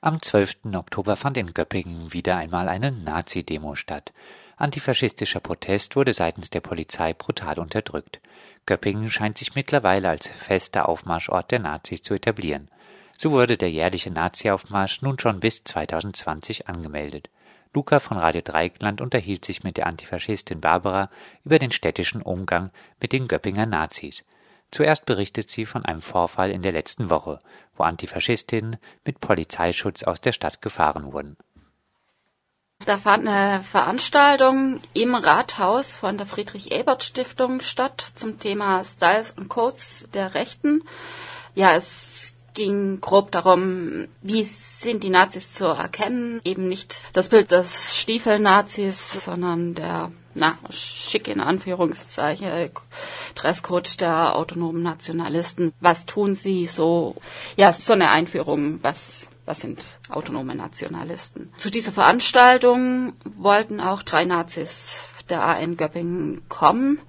Am 0.00 0.22
12. 0.22 0.58
Oktober 0.74 1.16
fand 1.16 1.36
in 1.38 1.52
Göppingen 1.52 2.12
wieder 2.12 2.36
einmal 2.36 2.68
eine 2.68 2.92
Nazi-Demo 2.92 3.74
statt. 3.74 4.12
Antifaschistischer 4.56 5.40
Protest 5.40 5.96
wurde 5.96 6.12
seitens 6.12 6.50
der 6.50 6.60
Polizei 6.60 7.14
brutal 7.14 7.58
unterdrückt. 7.58 8.20
Göppingen 8.64 9.10
scheint 9.10 9.38
sich 9.38 9.56
mittlerweile 9.56 10.08
als 10.08 10.28
fester 10.28 10.88
Aufmarschort 10.88 11.50
der 11.50 11.58
Nazis 11.58 12.02
zu 12.02 12.14
etablieren. 12.14 12.70
So 13.18 13.32
wurde 13.32 13.56
der 13.56 13.72
jährliche 13.72 14.12
Nazi-Aufmarsch 14.12 15.02
nun 15.02 15.18
schon 15.18 15.40
bis 15.40 15.64
2020 15.64 16.68
angemeldet. 16.68 17.28
Luca 17.74 17.98
von 17.98 18.18
Radio 18.18 18.42
Dreieckland 18.42 19.00
unterhielt 19.00 19.44
sich 19.44 19.64
mit 19.64 19.78
der 19.78 19.88
Antifaschistin 19.88 20.60
Barbara 20.60 21.10
über 21.44 21.58
den 21.58 21.72
städtischen 21.72 22.22
Umgang 22.22 22.70
mit 23.00 23.12
den 23.12 23.26
Göppinger 23.26 23.66
Nazis. 23.66 24.22
Zuerst 24.70 25.06
berichtet 25.06 25.48
sie 25.48 25.64
von 25.64 25.84
einem 25.84 26.02
Vorfall 26.02 26.50
in 26.50 26.62
der 26.62 26.72
letzten 26.72 27.10
Woche, 27.10 27.38
wo 27.76 27.84
Antifaschistinnen 27.84 28.76
mit 29.04 29.20
Polizeischutz 29.20 30.02
aus 30.02 30.20
der 30.20 30.32
Stadt 30.32 30.60
gefahren 30.60 31.12
wurden. 31.12 31.36
Da 32.84 32.96
fand 32.96 33.26
eine 33.26 33.62
Veranstaltung 33.64 34.80
im 34.94 35.14
Rathaus 35.14 35.96
von 35.96 36.16
der 36.16 36.26
Friedrich-Ebert-Stiftung 36.26 37.60
statt 37.60 38.12
zum 38.14 38.38
Thema 38.38 38.84
Styles 38.84 39.32
und 39.32 39.48
Codes 39.48 40.08
der 40.14 40.34
Rechten. 40.34 40.84
Ja, 41.54 41.74
es 41.74 42.27
ging 42.58 43.00
grob 43.00 43.30
darum, 43.30 44.08
wie 44.20 44.42
sind 44.42 45.04
die 45.04 45.10
Nazis 45.10 45.54
zu 45.54 45.66
erkennen. 45.66 46.40
Eben 46.44 46.68
nicht 46.68 47.00
das 47.12 47.28
Bild 47.28 47.52
des 47.52 47.96
Stiefel-Nazis, 47.96 49.24
sondern 49.24 49.74
der, 49.74 50.10
na, 50.34 50.56
schick 50.70 51.28
in 51.28 51.40
Anführungszeichen, 51.40 52.70
Dresscode 53.36 54.00
der 54.00 54.34
autonomen 54.34 54.82
Nationalisten. 54.82 55.72
Was 55.80 56.04
tun 56.04 56.34
sie 56.34 56.66
so? 56.66 57.14
Ja, 57.56 57.72
so 57.72 57.92
eine 57.92 58.10
Einführung, 58.10 58.80
was 58.82 59.28
was 59.46 59.60
sind 59.60 59.82
autonome 60.10 60.54
Nationalisten. 60.54 61.50
Zu 61.56 61.70
dieser 61.70 61.90
Veranstaltung 61.90 63.14
wollten 63.24 63.80
auch 63.80 64.02
drei 64.02 64.26
Nazis 64.26 65.06
der 65.30 65.42
AN 65.42 65.78
Göppingen 65.78 66.42
kommen, 66.50 67.00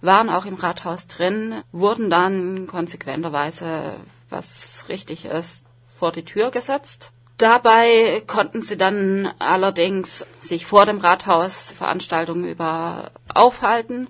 waren 0.00 0.30
auch 0.30 0.44
im 0.44 0.54
Rathaus 0.54 1.08
drin, 1.08 1.64
wurden 1.72 2.08
dann 2.08 2.68
konsequenterweise 2.68 3.96
was 4.30 4.84
richtig 4.88 5.24
ist, 5.24 5.64
vor 5.98 6.12
die 6.12 6.24
Tür 6.24 6.50
gesetzt. 6.50 7.12
Dabei 7.40 8.22
konnten 8.26 8.62
sie 8.62 8.76
dann 8.76 9.32
allerdings 9.38 10.26
sich 10.40 10.66
vor 10.66 10.84
dem 10.84 10.98
Rathaus 10.98 11.72
Veranstaltungen 11.72 12.44
über 12.44 13.12
aufhalten, 13.34 14.08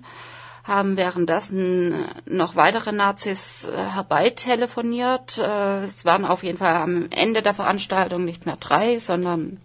haben 0.65 0.97
währenddessen 0.97 2.05
noch 2.25 2.57
weitere 2.57 2.91
Nazis 2.91 3.67
äh, 3.67 3.75
herbeitelefoniert. 3.75 5.37
Äh, 5.37 5.83
es 5.83 6.03
waren 6.03 6.25
auf 6.25 6.43
jeden 6.43 6.57
Fall 6.57 6.75
am 6.75 7.07
Ende 7.09 7.41
der 7.41 7.53
Veranstaltung 7.53 8.25
nicht 8.25 8.45
mehr 8.45 8.57
drei, 8.57 8.99
sondern 8.99 9.61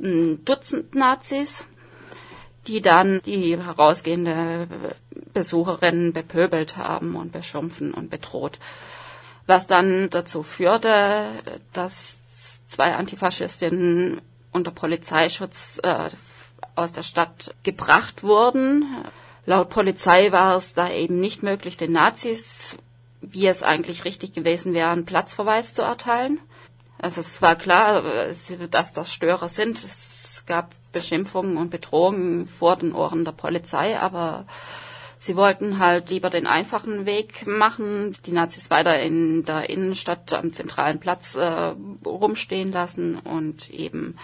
ein 0.00 0.44
Dutzend 0.46 0.94
Nazis, 0.94 1.66
die 2.66 2.80
dann 2.80 3.20
die 3.26 3.56
herausgehende 3.56 4.66
Besucherin 5.34 6.12
bepöbelt 6.12 6.78
haben 6.78 7.16
und 7.16 7.32
beschimpfen 7.32 7.92
und 7.92 8.10
bedroht 8.10 8.58
was 9.48 9.66
dann 9.66 10.10
dazu 10.10 10.42
führte, 10.42 11.42
dass 11.72 12.18
zwei 12.68 12.94
Antifaschistinnen 12.94 14.20
unter 14.52 14.70
Polizeischutz 14.70 15.80
äh, 15.82 16.10
aus 16.74 16.92
der 16.92 17.02
Stadt 17.02 17.54
gebracht 17.62 18.22
wurden. 18.22 18.84
Laut 19.46 19.70
Polizei 19.70 20.30
war 20.32 20.56
es 20.56 20.74
da 20.74 20.90
eben 20.90 21.18
nicht 21.18 21.42
möglich, 21.42 21.78
den 21.78 21.92
Nazis, 21.92 22.76
wie 23.22 23.46
es 23.46 23.62
eigentlich 23.62 24.04
richtig 24.04 24.34
gewesen 24.34 24.74
wäre, 24.74 24.90
einen 24.90 25.06
Platzverweis 25.06 25.74
zu 25.74 25.82
erteilen. 25.82 26.38
Also 26.98 27.22
es 27.22 27.40
war 27.40 27.56
klar, 27.56 28.02
dass 28.70 28.92
das 28.92 29.12
Störer 29.12 29.48
sind. 29.48 29.78
Es 29.78 30.44
gab 30.46 30.72
Beschimpfungen 30.92 31.56
und 31.56 31.70
Bedrohungen 31.70 32.48
vor 32.48 32.76
den 32.76 32.92
Ohren 32.92 33.24
der 33.24 33.32
Polizei, 33.32 33.98
aber 33.98 34.46
Sie 35.20 35.36
wollten 35.36 35.78
halt 35.78 36.10
lieber 36.10 36.30
den 36.30 36.46
einfachen 36.46 37.04
Weg 37.04 37.46
machen, 37.46 38.16
die 38.26 38.32
Nazis 38.32 38.70
weiter 38.70 38.98
in 39.00 39.44
der 39.44 39.68
Innenstadt 39.68 40.32
am 40.32 40.52
zentralen 40.52 41.00
Platz 41.00 41.34
äh, 41.34 41.74
rumstehen 42.04 42.70
lassen 42.70 43.18
und 43.18 43.70
eben 43.70 44.16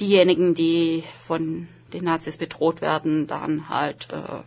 diejenigen, 0.00 0.54
die 0.54 1.04
von 1.26 1.68
den 1.92 2.04
Nazis 2.04 2.38
bedroht 2.38 2.80
werden, 2.80 3.26
dann 3.26 3.68
halt 3.68 4.08
äh, 4.10 4.42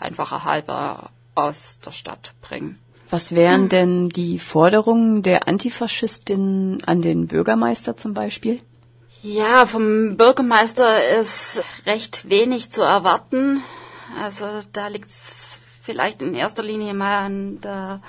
einfacher 0.00 0.44
halber 0.44 1.10
aus 1.34 1.78
der 1.84 1.92
Stadt 1.92 2.32
bringen. 2.42 2.78
Was 3.08 3.34
wären 3.34 3.68
denn 3.68 4.08
die 4.08 4.38
Forderungen 4.38 5.22
der 5.22 5.46
Antifaschistin 5.46 6.78
an 6.86 7.02
den 7.02 7.26
Bürgermeister 7.26 7.96
zum 7.96 8.14
Beispiel? 8.14 8.60
Ja, 9.22 9.66
vom 9.66 10.16
Bürgermeister 10.16 11.20
ist 11.20 11.62
recht 11.84 12.28
wenig 12.28 12.70
zu 12.70 12.82
erwarten. 12.82 13.62
Also 14.18 14.60
da 14.72 14.88
liegt 14.88 15.10
es 15.10 15.60
vielleicht 15.82 16.22
in 16.22 16.34
erster 16.34 16.62
Linie 16.62 16.94
mal 16.94 17.18
an 17.18 17.60
der 17.60 18.00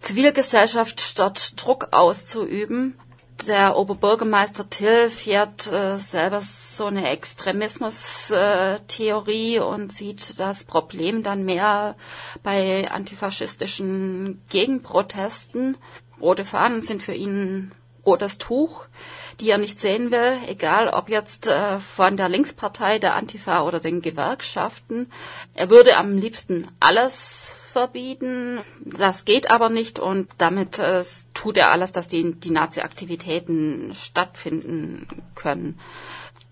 Zivilgesellschaft, 0.00 1.18
dort 1.18 1.62
Druck 1.62 1.88
auszuüben. 1.92 2.98
Der 3.46 3.76
Oberbürgermeister 3.76 4.70
Till 4.70 5.10
fährt 5.10 5.66
äh, 5.66 5.98
selber 5.98 6.40
so 6.40 6.86
eine 6.86 7.10
Extremismus-Theorie 7.10 9.56
äh, 9.56 9.60
und 9.60 9.92
sieht 9.92 10.40
das 10.40 10.64
Problem 10.64 11.22
dann 11.22 11.44
mehr 11.44 11.96
bei 12.42 12.90
antifaschistischen 12.90 14.40
Gegenprotesten. 14.48 15.76
Rote 16.20 16.44
Fahnen 16.44 16.80
sind 16.80 17.02
für 17.02 17.14
ihn 17.14 17.72
rotes 18.06 18.38
Tuch 18.38 18.86
die 19.40 19.50
er 19.50 19.58
nicht 19.58 19.80
sehen 19.80 20.10
will, 20.10 20.38
egal 20.46 20.88
ob 20.88 21.08
jetzt 21.08 21.46
äh, 21.46 21.78
von 21.78 22.16
der 22.16 22.28
Linkspartei, 22.28 22.98
der 22.98 23.14
Antifa 23.14 23.62
oder 23.62 23.80
den 23.80 24.00
Gewerkschaften. 24.00 25.10
Er 25.54 25.68
würde 25.68 25.96
am 25.96 26.16
liebsten 26.16 26.68
alles 26.80 27.52
verbieten. 27.72 28.60
Das 28.80 29.24
geht 29.24 29.50
aber 29.50 29.68
nicht 29.68 29.98
und 29.98 30.28
damit 30.38 30.78
äh, 30.78 31.04
tut 31.34 31.58
er 31.58 31.70
alles, 31.70 31.92
dass 31.92 32.08
die, 32.08 32.34
die 32.34 32.50
Nazi-Aktivitäten 32.50 33.94
stattfinden 33.94 35.06
können. 35.34 35.78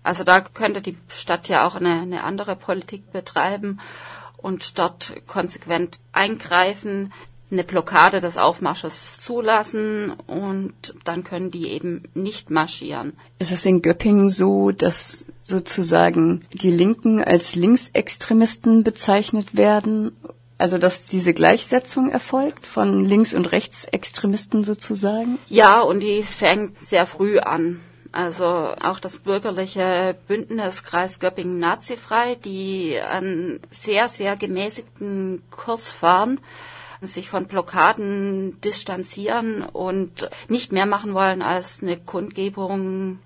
Also 0.03 0.23
da 0.23 0.41
könnte 0.41 0.81
die 0.81 0.97
Stadt 1.07 1.47
ja 1.47 1.65
auch 1.65 1.75
eine, 1.75 2.01
eine 2.01 2.23
andere 2.23 2.55
Politik 2.55 3.11
betreiben 3.11 3.79
und 4.37 4.77
dort 4.77 5.15
konsequent 5.25 5.97
eingreifen 6.11 7.11
eine 7.51 7.63
Blockade 7.63 8.19
des 8.19 8.37
Aufmarsches 8.37 9.19
zulassen 9.19 10.13
und 10.27 10.73
dann 11.03 11.23
können 11.23 11.51
die 11.51 11.69
eben 11.69 12.03
nicht 12.13 12.49
marschieren. 12.49 13.13
Ist 13.39 13.51
es 13.51 13.65
in 13.65 13.81
Göppingen 13.81 14.29
so, 14.29 14.71
dass 14.71 15.27
sozusagen 15.43 16.45
die 16.53 16.71
Linken 16.71 17.23
als 17.23 17.55
Linksextremisten 17.55 18.83
bezeichnet 18.83 19.55
werden? 19.55 20.11
Also 20.57 20.77
dass 20.77 21.07
diese 21.07 21.33
Gleichsetzung 21.33 22.09
erfolgt 22.09 22.65
von 22.65 23.03
Links- 23.03 23.33
und 23.33 23.51
Rechtsextremisten 23.51 24.63
sozusagen? 24.63 25.37
Ja, 25.49 25.81
und 25.81 25.99
die 25.99 26.23
fängt 26.23 26.79
sehr 26.79 27.05
früh 27.05 27.39
an. 27.39 27.81
Also 28.13 28.45
auch 28.45 29.01
das 29.01 29.17
bürgerliche 29.17 30.15
Bündnis 30.29 30.83
Kreis 30.83 31.19
Göppingen 31.19 31.59
Nazifrei, 31.59 32.35
die 32.35 32.97
einen 32.97 33.59
sehr, 33.69 34.07
sehr 34.07 34.37
gemäßigten 34.37 35.43
Kurs 35.51 35.91
fahren, 35.91 36.39
sich 37.01 37.29
von 37.29 37.47
Blockaden 37.47 38.59
distanzieren 38.61 39.63
und 39.63 40.29
nicht 40.47 40.71
mehr 40.71 40.85
machen 40.85 41.13
wollen 41.13 41.41
als 41.41 41.81
eine 41.81 41.97
Kundgebung 41.97 43.19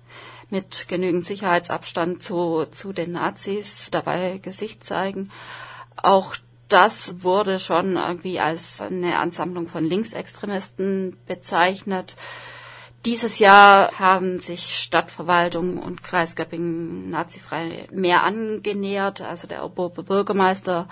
mit 0.50 0.88
genügend 0.88 1.26
Sicherheitsabstand 1.26 2.22
zu, 2.22 2.66
zu 2.70 2.92
den 2.92 3.12
Nazis 3.12 3.88
dabei 3.90 4.38
Gesicht 4.38 4.84
zeigen. 4.84 5.30
Auch 5.96 6.36
das 6.68 7.22
wurde 7.22 7.58
schon 7.58 7.96
irgendwie 7.96 8.40
als 8.40 8.80
eine 8.80 9.18
Ansammlung 9.18 9.68
von 9.68 9.84
Linksextremisten 9.84 11.16
bezeichnet. 11.26 12.16
Dieses 13.06 13.38
Jahr 13.38 13.98
haben 13.98 14.40
sich 14.40 14.76
Stadtverwaltung 14.76 15.78
und 15.78 16.02
Kreis 16.02 16.36
Göppingen 16.36 17.10
nazifrei 17.10 17.88
mehr 17.90 18.22
angenähert. 18.22 19.22
Also 19.22 19.46
der 19.46 19.66
Bürgermeister 19.68 20.86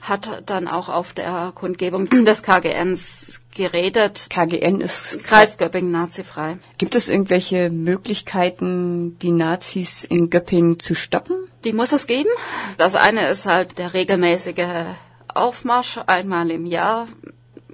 hat 0.00 0.42
dann 0.46 0.68
auch 0.68 0.88
auf 0.88 1.12
der 1.12 1.52
Kundgebung 1.54 2.08
des 2.24 2.42
KGNs 2.42 3.40
geredet. 3.54 4.28
KGN 4.30 4.80
ist 4.80 5.22
Kreis 5.24 5.58
Göppingen 5.58 5.90
nazifrei. 5.90 6.58
Gibt 6.78 6.94
es 6.94 7.08
irgendwelche 7.08 7.70
Möglichkeiten, 7.70 9.18
die 9.18 9.32
Nazis 9.32 10.04
in 10.04 10.30
Göppingen 10.30 10.78
zu 10.78 10.94
stoppen? 10.94 11.36
Die 11.64 11.72
muss 11.72 11.92
es 11.92 12.06
geben. 12.06 12.30
Das 12.78 12.94
eine 12.94 13.28
ist 13.28 13.46
halt 13.46 13.78
der 13.78 13.92
regelmäßige 13.92 14.96
Aufmarsch 15.28 15.98
einmal 16.06 16.50
im 16.50 16.66
Jahr, 16.66 17.06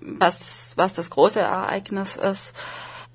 was, 0.00 0.72
was 0.76 0.94
das 0.94 1.10
große 1.10 1.40
Ereignis 1.40 2.16
ist. 2.16 2.52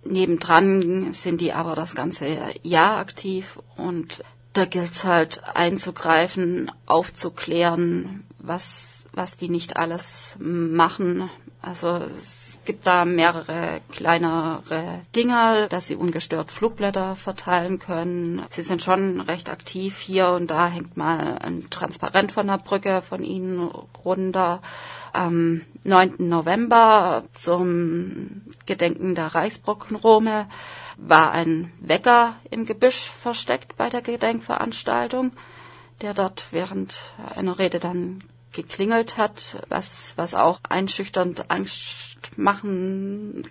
Nebendran 0.04 1.14
sind 1.14 1.42
die 1.42 1.54
aber 1.54 1.76
das 1.76 1.94
ganze 1.94 2.26
Jahr 2.64 2.98
aktiv 2.98 3.60
und 3.76 4.24
da 4.54 4.66
gilt 4.66 4.92
es 4.92 5.04
halt 5.06 5.44
einzugreifen, 5.54 6.72
aufzuklären, 6.86 8.24
was 8.40 9.01
was 9.14 9.36
die 9.36 9.50
nicht 9.50 9.78
alles 9.78 10.36
machen. 10.40 11.30
Also 11.62 11.88
es 12.18 12.60
gibt 12.66 12.86
da 12.86 13.06
mehrere 13.06 13.82
kleinere 13.92 15.02
Dinger, 15.16 15.68
dass 15.68 15.88
sie 15.88 15.96
ungestört 15.96 16.52
Flugblätter 16.52 17.16
verteilen 17.16 17.80
können. 17.80 18.44
Sie 18.50 18.62
sind 18.62 18.84
schon 18.84 19.22
recht 19.22 19.50
aktiv. 19.50 20.00
Hier 20.00 20.30
und 20.30 20.52
da 20.52 20.68
hängt 20.68 20.96
mal 20.96 21.40
ein 21.40 21.70
Transparent 21.70 22.32
von 22.32 22.48
der 22.48 22.58
Brücke 22.58 23.02
von 23.02 23.24
ihnen 23.24 23.60
runter. 24.06 24.62
Am 25.14 25.62
9. 25.84 26.16
November 26.20 27.24
zum 27.34 28.44
Gedenken 28.66 29.16
der 29.16 29.28
Reichsbrückenrome 29.28 30.48
war 30.98 31.32
ein 31.32 31.72
Wecker 31.80 32.36
im 32.50 32.66
Gebüsch 32.66 33.10
versteckt 33.10 33.76
bei 33.76 33.90
der 33.90 34.02
Gedenkveranstaltung, 34.02 35.32
der 36.02 36.14
dort 36.14 36.48
während 36.52 36.96
einer 37.36 37.58
Rede 37.58 37.80
dann 37.80 38.24
geklingelt 38.52 39.18
hat, 39.18 39.64
was, 39.70 40.14
was 40.16 40.34
auch 40.34 40.60
einschüchternd 40.68 41.50
Angst 41.50 42.20
machen, 42.38 43.44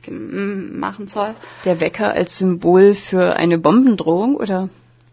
machen 0.79 1.09
soll. 1.09 1.35
Der 1.65 1.81
Wecker 1.81 2.13
als 2.13 2.39
Symbol 2.39 2.95
für 2.95 3.37
eine 3.37 3.59
Bombendrohung, 3.59 4.37
oder? 4.37 4.69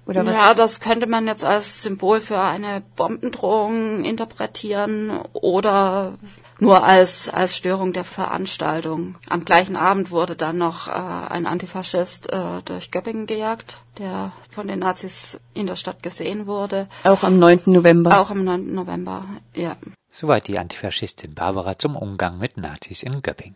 Oder 0.08 0.26
was? 0.26 0.34
Ja, 0.34 0.54
das 0.54 0.80
könnte 0.80 1.06
man 1.06 1.28
jetzt 1.28 1.44
als 1.44 1.84
Symbol 1.84 2.22
für 2.22 2.40
eine 2.40 2.82
Bombendrohung 2.96 4.06
interpretieren 4.06 5.20
oder 5.34 6.14
nur 6.60 6.84
als, 6.84 7.30
als 7.30 7.56
Störung 7.58 7.94
der 7.94 8.06
Veranstaltung. 8.06 9.16
Am 9.30 9.44
gleichen 9.44 9.76
Abend 9.76 10.10
wurde 10.10 10.36
dann 10.36 10.58
noch 10.58 10.88
äh, 10.88 10.92
ein 10.92 11.46
Antifaschist 11.46 12.32
äh, 12.32 12.62
durch 12.64 12.90
Göppingen 12.92 13.28
gejagt, 13.28 13.80
der 13.98 14.32
von 14.50 14.68
den 14.68 14.80
Nazis 14.80 15.40
in 15.54 15.68
der 15.68 15.76
Stadt 15.76 16.02
gesehen 16.02 16.48
wurde. 16.48 16.88
Auch 17.04 17.24
am 17.24 17.38
9. 17.38 17.64
November. 17.66 18.20
Auch 18.20 18.32
am 18.32 18.44
9. 18.44 18.74
November, 18.74 19.26
ja. 19.54 19.76
Soweit 20.10 20.48
die 20.48 20.58
Antifaschistin 20.58 21.36
Barbara 21.36 21.78
zum 21.78 21.96
Umgang 21.96 22.40
mit 22.40 22.58
Nazis 22.58 23.04
in 23.04 23.22
Göppingen. 23.22 23.56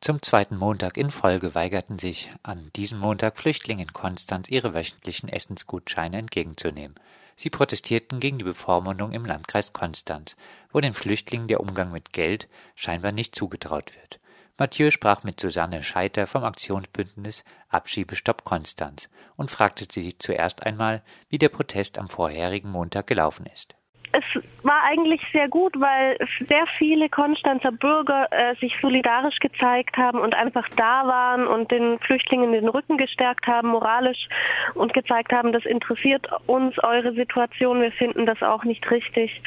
Zum 0.00 0.22
zweiten 0.22 0.56
Montag 0.56 0.96
in 0.96 1.10
Folge 1.10 1.56
weigerten 1.56 1.98
sich 1.98 2.30
an 2.44 2.70
diesem 2.76 3.00
Montag 3.00 3.36
Flüchtlinge 3.36 3.82
in 3.82 3.92
Konstanz 3.92 4.48
ihre 4.48 4.72
wöchentlichen 4.72 5.28
Essensgutscheine 5.28 6.18
entgegenzunehmen. 6.18 6.94
Sie 7.34 7.50
protestierten 7.50 8.20
gegen 8.20 8.38
die 8.38 8.44
Bevormundung 8.44 9.12
im 9.12 9.26
Landkreis 9.26 9.72
Konstanz, 9.72 10.36
wo 10.72 10.80
den 10.80 10.94
Flüchtlingen 10.94 11.48
der 11.48 11.58
Umgang 11.58 11.90
mit 11.90 12.12
Geld 12.12 12.48
scheinbar 12.76 13.10
nicht 13.10 13.34
zugetraut 13.34 13.92
wird. 13.96 14.20
Mathieu 14.56 14.92
sprach 14.92 15.24
mit 15.24 15.40
Susanne 15.40 15.82
Scheiter 15.82 16.28
vom 16.28 16.44
Aktionsbündnis 16.44 17.42
Abschiebestopp 17.68 18.44
Konstanz 18.44 19.08
und 19.36 19.50
fragte 19.50 19.86
sie 19.90 20.16
zuerst 20.16 20.64
einmal, 20.64 21.02
wie 21.28 21.38
der 21.38 21.48
Protest 21.48 21.98
am 21.98 22.08
vorherigen 22.08 22.70
Montag 22.70 23.08
gelaufen 23.08 23.46
ist 23.46 23.77
es 24.12 24.42
war 24.62 24.82
eigentlich 24.84 25.20
sehr 25.32 25.48
gut, 25.48 25.78
weil 25.78 26.16
sehr 26.48 26.66
viele 26.78 27.08
Konstanzer 27.08 27.72
Bürger 27.72 28.26
äh, 28.30 28.54
sich 28.56 28.72
solidarisch 28.80 29.38
gezeigt 29.38 29.96
haben 29.96 30.18
und 30.20 30.34
einfach 30.34 30.68
da 30.76 31.06
waren 31.06 31.46
und 31.46 31.70
den 31.70 31.98
Flüchtlingen 32.00 32.52
den 32.52 32.68
Rücken 32.68 32.96
gestärkt 32.96 33.46
haben, 33.46 33.68
moralisch 33.68 34.28
und 34.74 34.94
gezeigt 34.94 35.32
haben, 35.32 35.52
das 35.52 35.64
interessiert 35.64 36.26
uns 36.46 36.78
eure 36.82 37.12
Situation, 37.12 37.82
wir 37.82 37.92
finden 37.92 38.26
das 38.26 38.42
auch 38.42 38.64
nicht 38.64 38.90
richtig. 38.90 39.42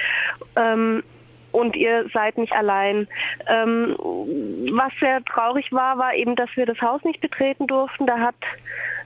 Ähm, 0.55 1.03
und 1.51 1.75
ihr 1.75 2.09
seid 2.13 2.37
nicht 2.37 2.53
allein. 2.53 3.07
Ähm, 3.47 3.95
was 4.71 4.91
sehr 5.01 5.23
traurig 5.25 5.71
war, 5.71 5.97
war 5.97 6.13
eben, 6.15 6.35
dass 6.35 6.49
wir 6.55 6.65
das 6.65 6.79
Haus 6.81 7.03
nicht 7.03 7.19
betreten 7.19 7.67
durften. 7.67 8.05
Da 8.05 8.19
hat 8.19 8.35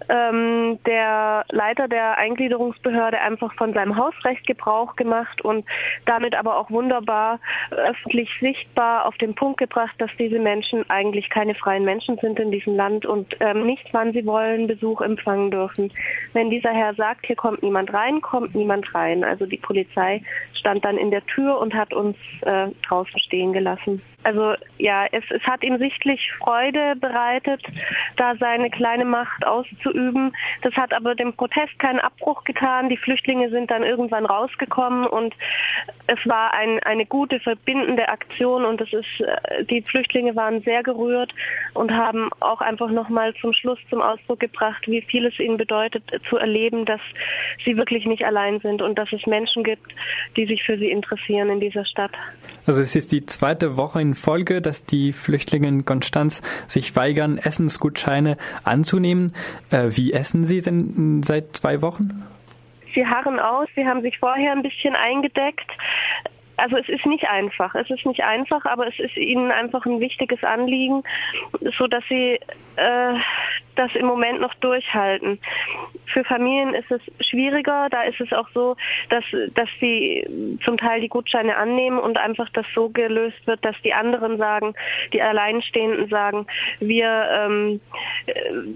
ähm, 0.10 0.80
der 0.86 1.46
Leiter 1.50 1.88
der 1.88 2.18
Eingliederungsbehörde 2.18 3.20
einfach 3.20 3.54
von 3.56 3.74
seinem 3.74 3.96
Hausrecht 3.96 4.46
Gebrauch 4.48 4.96
gemacht 4.96 5.42
und 5.42 5.66
damit 6.06 6.36
aber 6.36 6.58
auch 6.58 6.70
wunderbar 6.70 7.40
öffentlich 7.72 8.30
sichtbar 8.40 9.06
auf 9.06 9.18
den 9.18 9.36
Punkt 9.36 9.60
gebracht, 9.60 9.96
dass 9.98 10.12
diese 10.18 10.40
Menschen 10.40 10.90
eigentlich 10.90 11.30
keine 11.30 11.56
freien 11.56 11.84
Menschen 11.84 12.18
sind 12.18 12.40
in 12.40 12.52
diesem 12.52 12.76
Land 12.76 13.06
und 13.06 13.36
ähm, 13.40 13.66
nicht, 13.66 13.88
wann 13.92 14.14
sie 14.14 14.26
wollen, 14.26 14.68
Besuch 14.68 15.02
empfangen 15.02 15.52
dürfen. 15.52 15.92
Wenn 16.34 16.50
dieser 16.50 16.72
Herr 16.72 16.94
sagt, 16.96 17.26
hier 17.26 17.36
kommt 17.36 17.64
niemand 17.64 17.94
rein, 17.94 18.22
kommt 18.22 18.56
niemand 18.56 18.94
rein. 18.94 19.24
Also 19.24 19.46
die 19.46 19.58
Polizei 19.58 20.22
stand 20.54 20.84
dann 20.84 20.98
in 20.98 21.12
der 21.12 21.26
Tür 21.28 21.60
und 21.60 21.74
hat 21.74 21.94
uns 21.94 22.18
äh, 22.42 22.68
draußen 22.88 23.20
stehen 23.20 23.54
gelassen. 23.54 24.02
Also 24.24 24.56
ja, 24.80 25.06
es, 25.12 25.24
es 25.30 25.44
hat 25.44 25.64
ihm 25.64 25.78
sichtlich 25.78 26.32
Freude 26.40 26.96
bereitet, 27.00 27.62
da 28.18 28.36
seine 28.40 28.72
kleine 28.72 29.06
Macht 29.06 29.46
auszuüben. 29.96 30.36
Das 30.62 30.74
hat 30.76 30.94
aber 30.94 31.16
dem 31.16 31.34
Protest 31.34 31.78
keinen 31.80 32.00
Abbruch 32.00 32.44
getan. 32.44 32.90
Die 32.90 32.98
Flüchtlinge 32.98 33.50
sind 33.50 33.72
dann 33.72 33.84
irgendwann 33.84 34.26
rausgekommen 34.26 35.08
und 35.08 35.34
es 36.08 36.20
war 36.26 36.54
ein, 36.54 36.80
eine 36.84 37.06
gute 37.06 37.40
verbindende 37.40 38.10
Aktion 38.10 38.66
und 38.66 38.82
es 38.82 38.94
ist 38.94 39.22
äh, 39.22 39.64
die 39.66 39.82
Flüchtlinge 39.82 40.36
waren 40.36 40.62
sehr 40.62 40.84
gerührt 40.84 41.34
und 41.74 41.92
haben 41.92 42.30
auch 42.40 42.62
einfach 42.62 42.90
nochmal 42.90 43.34
zum 43.36 43.54
Schluss 43.54 43.80
zum 43.90 44.02
Ausdruck 44.02 44.40
gebracht, 44.40 44.88
wie 44.88 45.02
viel 45.02 45.26
es 45.26 45.40
ihnen 45.40 45.58
bedeutet 45.58 46.04
zu 46.30 46.38
erleben, 46.38 46.86
dass 46.86 47.02
sie 47.64 47.78
wirklich 47.78 48.06
nicht 48.06 48.26
allein 48.26 48.60
sind 48.60 48.82
und 48.82 48.98
dass 48.98 49.12
es 49.12 49.26
Menschen 49.26 49.64
gibt, 49.64 49.94
die 50.36 50.46
sich 50.46 50.64
für 50.64 50.78
sie 50.78 50.90
interessieren 50.90 51.50
in 51.50 51.60
dieser 51.60 51.86
Stadt. 51.86 52.12
Also 52.66 52.82
es 52.82 52.96
ist 52.96 53.12
die 53.12 53.26
zweite 53.26 53.78
Woche 53.78 54.02
in 54.02 54.16
Folge, 54.16 54.62
dass 54.62 54.86
die 54.86 55.14
Flüchtlinge 55.14 55.68
in 55.68 55.86
Konstanz 55.86 56.42
sich 56.68 56.96
weigern, 56.96 57.38
Essensgutscheine 57.38 58.38
anzunehmen. 58.64 59.36
Äh, 59.72 59.90
wie 59.92 60.14
essen 60.14 60.46
sie 60.46 60.62
denn 60.62 61.22
seit 61.24 61.56
zwei 61.56 61.82
Wochen? 61.82 62.24
Sie 62.96 63.06
harren 63.06 63.40
aus, 63.40 63.68
sie 63.76 63.86
haben 63.86 64.02
sich 64.02 64.18
vorher 64.18 64.54
ein 64.54 64.64
bisschen 64.64 64.96
eingedeckt. 64.96 65.70
Also 66.58 66.78
es 66.78 66.88
ist 66.90 67.06
nicht 67.06 67.26
einfach. 67.26 67.76
Es 67.76 67.90
ist 67.90 68.06
nicht 68.06 68.22
einfach, 68.22 68.66
aber 68.66 68.88
es 68.88 68.98
ist 69.00 69.18
ihnen 69.18 69.52
einfach 69.52 69.86
ein 69.86 70.00
wichtiges 70.00 70.44
Anliegen, 70.44 71.04
so 71.78 71.88
dass 71.88 72.04
sie 72.10 72.40
äh, 72.76 73.14
das 73.76 73.94
im 73.96 74.06
Moment 74.06 74.40
noch 74.40 74.54
durchhalten. 74.56 75.40
Für 76.14 76.24
Familien 76.24 76.74
ist 76.74 76.90
es 76.92 77.02
schwieriger. 77.28 77.88
Da 77.90 78.04
ist 78.04 78.20
es 78.22 78.32
auch 78.32 78.48
so, 78.54 78.76
dass, 79.10 79.24
dass 79.54 79.70
sie 79.80 80.26
zum 80.64 80.78
Teil 80.78 81.02
die 81.02 81.10
Gutscheine 81.10 81.58
annehmen 81.58 82.00
und 82.00 82.18
einfach 82.18 82.50
das 82.54 82.66
so 82.74 82.90
gelöst 82.90 83.46
wird, 83.46 83.64
dass 83.66 83.76
die 83.84 83.94
anderen 83.94 84.38
sagen, 84.38 84.74
die 85.14 85.22
Alleinstehenden 85.22 86.08
sagen, 86.08 86.48
wir, 86.80 87.30
ähm, 87.32 87.82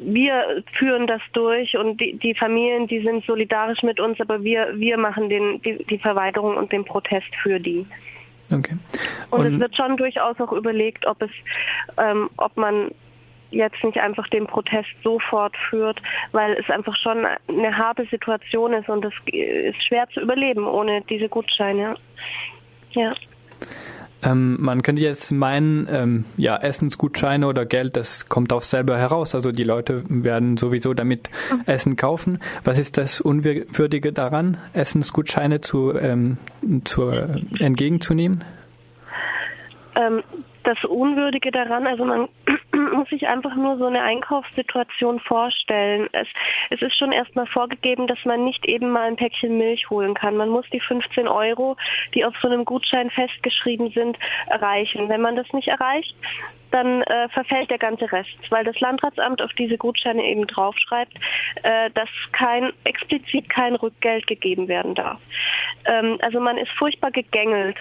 wir 0.04 0.64
führen 0.78 1.08
das 1.08 1.22
durch 1.34 1.78
und 1.78 2.02
die, 2.02 2.18
die 2.18 2.36
Familien, 2.36 2.88
die 2.88 3.02
sind 3.02 3.26
solidarisch 3.26 3.84
mit 3.84 4.00
uns, 4.00 4.20
aber 4.20 4.44
wir, 4.44 4.74
wir 4.76 4.98
machen 4.98 5.30
den, 5.30 5.62
die, 5.62 5.84
die 5.86 6.00
Verweigerung 6.00 6.58
und 6.58 6.72
den 6.72 6.86
Protest 6.86 7.34
für 7.42 7.60
die. 7.60 7.69
Okay. 8.52 8.78
Und, 9.30 9.40
und, 9.40 9.54
es 9.54 9.60
wird 9.60 9.76
schon 9.76 9.98
durchaus 9.98 10.40
auch 10.40 10.52
überlegt, 10.52 11.06
ob 11.06 11.22
es, 11.22 11.30
ähm, 11.98 12.30
ob 12.38 12.56
man 12.58 12.92
jetzt 13.52 13.84
nicht 13.84 13.98
einfach 13.98 14.28
den 14.28 14.48
Protest 14.48 14.90
so 15.04 15.20
fortführt, 15.30 16.02
weil 16.32 16.54
es 16.54 16.70
einfach 16.70 16.96
schon 16.98 17.26
eine 17.48 17.78
harte 17.78 18.06
Situation 18.06 18.74
ist 18.74 18.90
und 18.90 19.06
es 19.06 19.14
ist 19.26 19.84
schwer 19.88 20.08
zu 20.10 20.22
überleben 20.22 20.68
ohne 20.68 21.02
diese 21.10 21.30
Gutscheine. 21.30 21.96
Ja. 22.92 23.14
Ähm, 24.22 24.58
man 24.60 24.82
könnte 24.82 25.02
jetzt 25.02 25.32
meinen, 25.32 25.88
ähm, 25.90 26.26
ja, 26.36 26.58
Essensgutscheine 26.58 27.48
oder 27.48 27.66
Geld, 27.66 27.96
das 27.96 28.28
kommt 28.28 28.52
auch 28.52 28.64
selber 28.64 28.98
heraus. 28.98 29.34
Also 29.34 29.52
die 29.52 29.64
Leute 29.64 30.04
werden 30.10 30.58
sowieso 30.58 30.94
damit 30.94 31.30
mhm. 31.52 31.62
Essen 31.66 31.96
kaufen. 31.96 32.40
Was 32.64 32.78
ist 32.78 32.98
das 32.98 33.22
Unwürdige 33.22 34.12
daran, 34.12 34.58
Essensgutscheine 34.74 35.62
zu, 35.62 35.94
ähm, 35.98 36.38
zu 36.84 37.10
äh, 37.10 37.42
entgegenzunehmen? 37.60 38.44
Das 40.64 40.84
Unwürdige 40.84 41.52
daran, 41.52 41.88
also 41.88 42.06
man 42.06 42.28
muss 42.94 43.10
sich 43.10 43.28
einfach 43.28 43.56
nur 43.56 43.78
so 43.78 43.86
eine 43.86 44.02
Einkaufssituation 44.02 45.20
vorstellen. 45.20 46.10
Es, 46.12 46.28
es 46.70 46.82
ist 46.82 46.98
schon 46.98 47.12
erstmal 47.12 47.48
vorgegeben, 47.48 48.08
dass 48.08 48.24
man 48.26 48.44
nicht 48.44 48.66
eben 48.66 48.90
mal 48.90 49.08
ein 49.08 49.16
Päckchen 49.16 49.58
Milch 49.58 49.90
holen 49.90 50.14
kann. 50.14 50.38
Man 50.38 50.50
muss 50.50 50.66
die 50.72 50.80
15 50.80 51.28
Euro, 51.28 51.78
die 52.14 52.26
auf 52.26 52.36
so 52.42 52.48
einem 52.48 52.66
Gutschein 52.66 53.10
festgeschrieben 53.10 53.92
sind, 53.92 54.18
erreichen. 54.48 55.10
Wenn 55.10 55.22
man 55.22 55.36
das 55.36 55.52
nicht 55.54 55.68
erreicht, 55.68 56.16
dann 56.72 57.02
äh, 57.04 57.30
verfällt 57.30 57.70
der 57.70 57.78
ganze 57.78 58.12
Rest, 58.12 58.38
weil 58.50 58.64
das 58.64 58.80
Landratsamt 58.80 59.42
auf 59.42 59.52
diese 59.54 59.78
Gutscheine 59.78 60.24
eben 60.24 60.46
draufschreibt, 60.48 61.14
äh, 61.64 61.90
dass 61.92 62.10
kein 62.32 62.72
explizit 62.84 63.50
kein 63.50 63.76
Rückgeld 63.76 64.28
gegeben 64.28 64.68
werden 64.68 64.96
darf. 64.96 65.20
Ähm, 65.90 66.20
also 66.22 66.40
man 66.40 66.58
ist 66.58 66.72
furchtbar 66.78 67.12
gegängelt. 67.12 67.78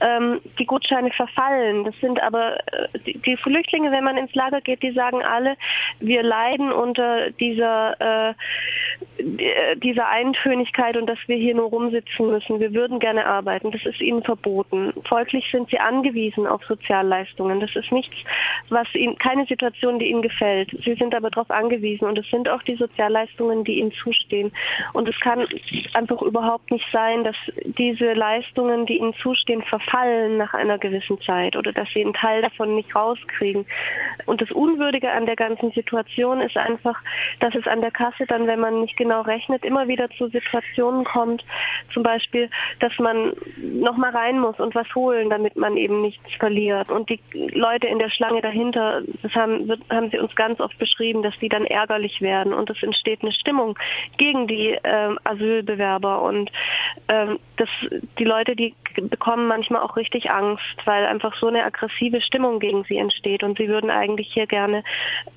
Ähm, 0.00 0.40
die 0.58 0.64
Gutscheine 0.64 1.10
verfallen. 1.10 1.84
Das 1.84 1.94
sind 2.00 2.20
aber 2.22 2.56
äh, 2.72 2.98
die, 3.06 3.18
die, 3.18 3.36
Flüchtlinge, 3.36 3.92
wenn 3.92 4.04
man 4.04 4.16
ins 4.16 4.34
Lager 4.34 4.60
geht, 4.60 4.82
die 4.82 4.92
sagen 4.92 5.22
alle, 5.22 5.56
wir 6.00 6.22
leiden 6.22 6.72
unter 6.72 7.30
dieser 7.30 8.30
äh, 8.30 8.34
dieser 9.82 10.08
Eintönigkeit 10.08 10.96
und 10.96 11.06
dass 11.06 11.18
wir 11.26 11.36
hier 11.36 11.54
nur 11.54 11.66
rumsitzen 11.66 12.30
müssen. 12.30 12.60
Wir 12.60 12.74
würden 12.74 12.98
gerne 12.98 13.26
arbeiten. 13.26 13.70
Das 13.70 13.84
ist 13.84 14.00
ihnen 14.00 14.22
verboten. 14.22 14.92
Folglich 15.08 15.44
sind 15.50 15.70
sie 15.70 15.78
angewiesen 15.78 16.46
auf 16.46 16.62
Sozialleistungen. 16.64 17.60
Das 17.60 17.74
ist 17.76 17.92
nichts, 17.92 18.16
was 18.68 18.86
ihnen, 18.94 19.18
keine 19.18 19.46
Situation, 19.46 19.98
die 19.98 20.06
ihnen 20.06 20.22
gefällt. 20.22 20.70
Sie 20.84 20.94
sind 20.94 21.14
aber 21.14 21.30
darauf 21.30 21.50
angewiesen 21.50 22.06
und 22.06 22.18
es 22.18 22.28
sind 22.30 22.48
auch 22.48 22.62
die 22.62 22.76
Sozialleistungen, 22.76 23.64
die 23.64 23.78
ihnen 23.78 23.92
zustehen. 23.92 24.52
Und 24.92 25.08
es 25.08 25.18
kann 25.20 25.46
einfach 25.94 26.22
überhaupt 26.22 26.70
nicht 26.70 26.86
sein, 26.92 27.24
dass 27.24 27.36
diese 27.64 28.12
Leistungen, 28.12 28.86
die 28.86 28.98
ihnen 28.98 29.14
zustehen, 29.14 29.62
verfallen 29.62 30.36
nach 30.36 30.54
einer 30.54 30.78
gewissen 30.78 31.20
Zeit 31.22 31.56
oder 31.56 31.72
dass 31.72 31.88
sie 31.94 32.02
einen 32.02 32.14
Teil 32.14 32.42
davon 32.42 32.74
nicht 32.74 32.94
rauskriegen. 32.94 33.66
Und 34.26 34.40
das 34.40 34.50
Unwürdige 34.50 35.10
an 35.10 35.26
der 35.26 35.36
ganzen 35.36 35.70
Situation 35.72 36.40
ist 36.40 36.56
einfach, 36.56 37.00
dass 37.40 37.54
es 37.54 37.66
an 37.66 37.80
der 37.80 37.90
Kasse 37.90 38.26
dann, 38.26 38.46
wenn 38.46 38.60
man 38.60 38.80
nicht 38.80 38.91
genau 38.96 39.22
rechnet, 39.22 39.64
immer 39.64 39.88
wieder 39.88 40.08
zu 40.10 40.28
Situationen 40.28 41.04
kommt, 41.04 41.44
zum 41.92 42.02
Beispiel, 42.02 42.50
dass 42.80 42.92
man 42.98 43.32
noch 43.56 43.96
mal 43.96 44.10
rein 44.10 44.38
muss 44.38 44.58
und 44.58 44.74
was 44.74 44.92
holen, 44.94 45.30
damit 45.30 45.56
man 45.56 45.76
eben 45.76 46.02
nichts 46.02 46.32
verliert. 46.38 46.90
Und 46.90 47.10
die 47.10 47.20
Leute 47.32 47.86
in 47.86 47.98
der 47.98 48.10
Schlange 48.10 48.40
dahinter, 48.40 49.02
das 49.22 49.34
haben, 49.34 49.70
haben 49.90 50.10
sie 50.10 50.18
uns 50.18 50.34
ganz 50.34 50.60
oft 50.60 50.78
beschrieben, 50.78 51.22
dass 51.22 51.38
die 51.40 51.48
dann 51.48 51.66
ärgerlich 51.66 52.20
werden 52.20 52.52
und 52.52 52.70
es 52.70 52.82
entsteht 52.82 53.22
eine 53.22 53.32
Stimmung 53.32 53.78
gegen 54.18 54.46
die 54.46 54.76
ähm, 54.84 55.18
Asylbewerber 55.24 56.22
und 56.22 56.50
ähm, 57.08 57.38
das, 57.56 57.68
die 58.18 58.24
Leute, 58.24 58.56
die 58.56 58.74
bekommen 58.96 59.46
manchmal 59.46 59.82
auch 59.82 59.96
richtig 59.96 60.30
Angst, 60.30 60.62
weil 60.84 61.06
einfach 61.06 61.34
so 61.38 61.46
eine 61.48 61.64
aggressive 61.64 62.20
Stimmung 62.20 62.58
gegen 62.60 62.84
sie 62.84 62.98
entsteht 62.98 63.42
und 63.42 63.58
sie 63.58 63.68
würden 63.68 63.90
eigentlich 63.90 64.32
hier 64.32 64.46
gerne 64.46 64.82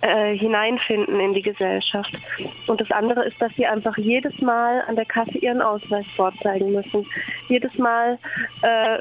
äh, 0.01 0.35
hineinfinden 0.37 1.19
in 1.19 1.33
die 1.33 1.41
Gesellschaft. 1.41 2.11
Und 2.67 2.81
das 2.81 2.91
andere 2.91 3.25
ist, 3.25 3.34
dass 3.39 3.51
sie 3.55 3.65
einfach 3.65 3.97
jedes 3.97 4.39
Mal 4.41 4.81
an 4.87 4.95
der 4.95 5.05
Kasse 5.05 5.37
ihren 5.37 5.61
Ausweis 5.61 6.05
vorzeigen 6.15 6.73
müssen. 6.73 7.05
Jedes 7.47 7.75
Mal, 7.77 8.17
äh, 8.61 8.97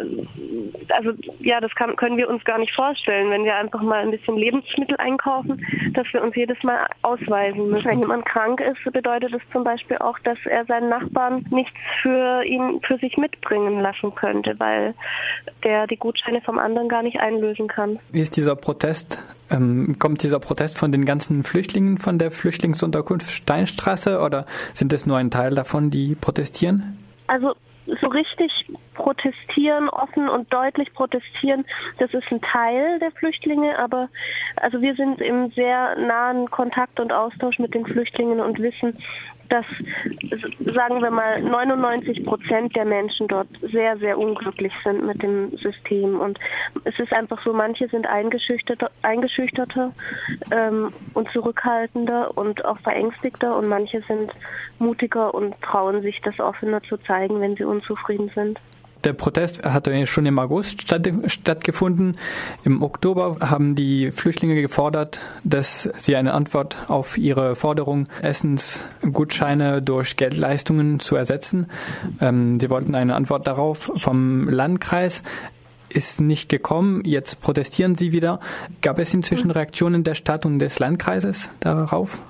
also 0.92 1.12
ja, 1.40 1.60
das 1.60 1.74
kann, 1.74 1.96
können 1.96 2.16
wir 2.16 2.28
uns 2.28 2.44
gar 2.44 2.58
nicht 2.58 2.74
vorstellen, 2.74 3.30
wenn 3.30 3.44
wir 3.44 3.56
einfach 3.56 3.82
mal 3.82 4.02
ein 4.02 4.10
bisschen 4.10 4.36
Lebensmittel 4.36 4.96
einkaufen, 4.98 5.64
dass 5.94 6.06
wir 6.12 6.22
uns 6.22 6.34
jedes 6.36 6.62
Mal 6.62 6.86
ausweisen 7.02 7.70
müssen. 7.70 7.86
Wenn 7.86 8.00
jemand 8.00 8.26
krank 8.26 8.60
ist, 8.60 8.92
bedeutet 8.92 9.32
das 9.32 9.42
zum 9.52 9.64
Beispiel 9.64 9.98
auch, 9.98 10.18
dass 10.20 10.38
er 10.44 10.64
seinen 10.66 10.88
Nachbarn 10.88 11.44
nichts 11.50 11.74
für 12.02 12.42
ihn, 12.44 12.80
für 12.86 12.98
sich 12.98 13.16
mitbringen 13.16 13.80
lassen 13.80 14.14
könnte, 14.14 14.54
weil 14.58 14.94
der 15.62 15.86
die 15.86 15.96
Gutscheine 15.96 16.40
vom 16.42 16.58
anderen 16.58 16.88
gar 16.88 17.02
nicht 17.02 17.18
einlösen 17.18 17.68
kann. 17.68 17.98
Wie 18.10 18.20
ist 18.20 18.36
dieser 18.36 18.56
Protest? 18.56 19.33
Ähm, 19.54 19.96
kommt 19.98 20.22
dieser 20.22 20.40
Protest 20.40 20.76
von 20.76 20.90
den 20.90 21.04
ganzen 21.04 21.42
Flüchtlingen 21.44 21.98
von 21.98 22.18
der 22.18 22.30
Flüchtlingsunterkunft 22.30 23.30
Steinstraße 23.30 24.20
oder 24.20 24.46
sind 24.72 24.92
es 24.92 25.06
nur 25.06 25.16
ein 25.16 25.30
Teil 25.30 25.54
davon, 25.54 25.90
die 25.90 26.14
protestieren? 26.14 26.98
Also 27.28 27.54
so 28.00 28.06
richtig 28.08 28.50
protestieren, 28.94 29.88
offen 29.90 30.28
und 30.28 30.52
deutlich 30.52 30.92
protestieren, 30.94 31.64
das 31.98 32.12
ist 32.14 32.24
ein 32.30 32.40
Teil 32.40 32.98
der 32.98 33.10
Flüchtlinge, 33.12 33.78
aber 33.78 34.08
also 34.56 34.80
wir 34.80 34.94
sind 34.94 35.20
im 35.20 35.50
sehr 35.50 35.96
nahen 35.98 36.50
Kontakt 36.50 36.98
und 36.98 37.12
Austausch 37.12 37.58
mit 37.58 37.74
den 37.74 37.84
Flüchtlingen 37.84 38.40
und 38.40 38.58
wissen, 38.58 38.96
dass, 39.54 39.66
sagen 40.74 41.00
wir 41.00 41.12
mal, 41.12 41.40
99 41.40 42.24
Prozent 42.24 42.74
der 42.74 42.84
Menschen 42.84 43.28
dort 43.28 43.46
sehr, 43.70 43.96
sehr 43.98 44.18
unglücklich 44.18 44.72
sind 44.82 45.06
mit 45.06 45.22
dem 45.22 45.56
System. 45.58 46.18
Und 46.18 46.40
es 46.82 46.98
ist 46.98 47.12
einfach 47.12 47.40
so, 47.44 47.52
manche 47.52 47.86
sind 47.88 48.06
eingeschüchterter, 48.06 48.90
eingeschüchterter 49.02 49.92
ähm, 50.50 50.92
und 51.14 51.30
zurückhaltender 51.30 52.36
und 52.36 52.64
auch 52.64 52.78
verängstigter 52.80 53.56
und 53.56 53.68
manche 53.68 54.02
sind 54.08 54.32
mutiger 54.80 55.32
und 55.32 55.54
trauen 55.62 56.02
sich 56.02 56.20
das 56.22 56.40
offener 56.40 56.82
zu 56.82 56.96
zeigen, 56.96 57.40
wenn 57.40 57.54
sie 57.54 57.64
unzufrieden 57.64 58.32
sind. 58.34 58.58
Der 59.04 59.12
Protest 59.12 59.64
hatte 59.64 60.06
schon 60.06 60.26
im 60.26 60.38
August 60.38 60.82
statt, 60.82 61.06
stattgefunden. 61.26 62.16
Im 62.64 62.82
Oktober 62.82 63.36
haben 63.40 63.74
die 63.74 64.10
Flüchtlinge 64.10 64.60
gefordert, 64.60 65.20
dass 65.44 65.90
sie 65.96 66.16
eine 66.16 66.32
Antwort 66.32 66.76
auf 66.88 67.18
ihre 67.18 67.54
Forderung, 67.54 68.08
Essensgutscheine 68.22 69.82
durch 69.82 70.16
Geldleistungen 70.16 71.00
zu 71.00 71.16
ersetzen. 71.16 71.66
Ähm, 72.20 72.58
sie 72.58 72.70
wollten 72.70 72.94
eine 72.94 73.14
Antwort 73.14 73.46
darauf 73.46 73.90
vom 73.96 74.48
Landkreis 74.48 75.22
ist 75.88 76.20
nicht 76.20 76.48
gekommen. 76.48 77.02
Jetzt 77.04 77.40
protestieren 77.40 77.94
sie 77.94 78.10
wieder. 78.10 78.40
Gab 78.82 78.98
es 78.98 79.14
inzwischen 79.14 79.52
Reaktionen 79.52 80.02
der 80.02 80.14
Stadt 80.14 80.44
und 80.44 80.58
des 80.58 80.80
Landkreises 80.80 81.50
darauf? 81.60 82.20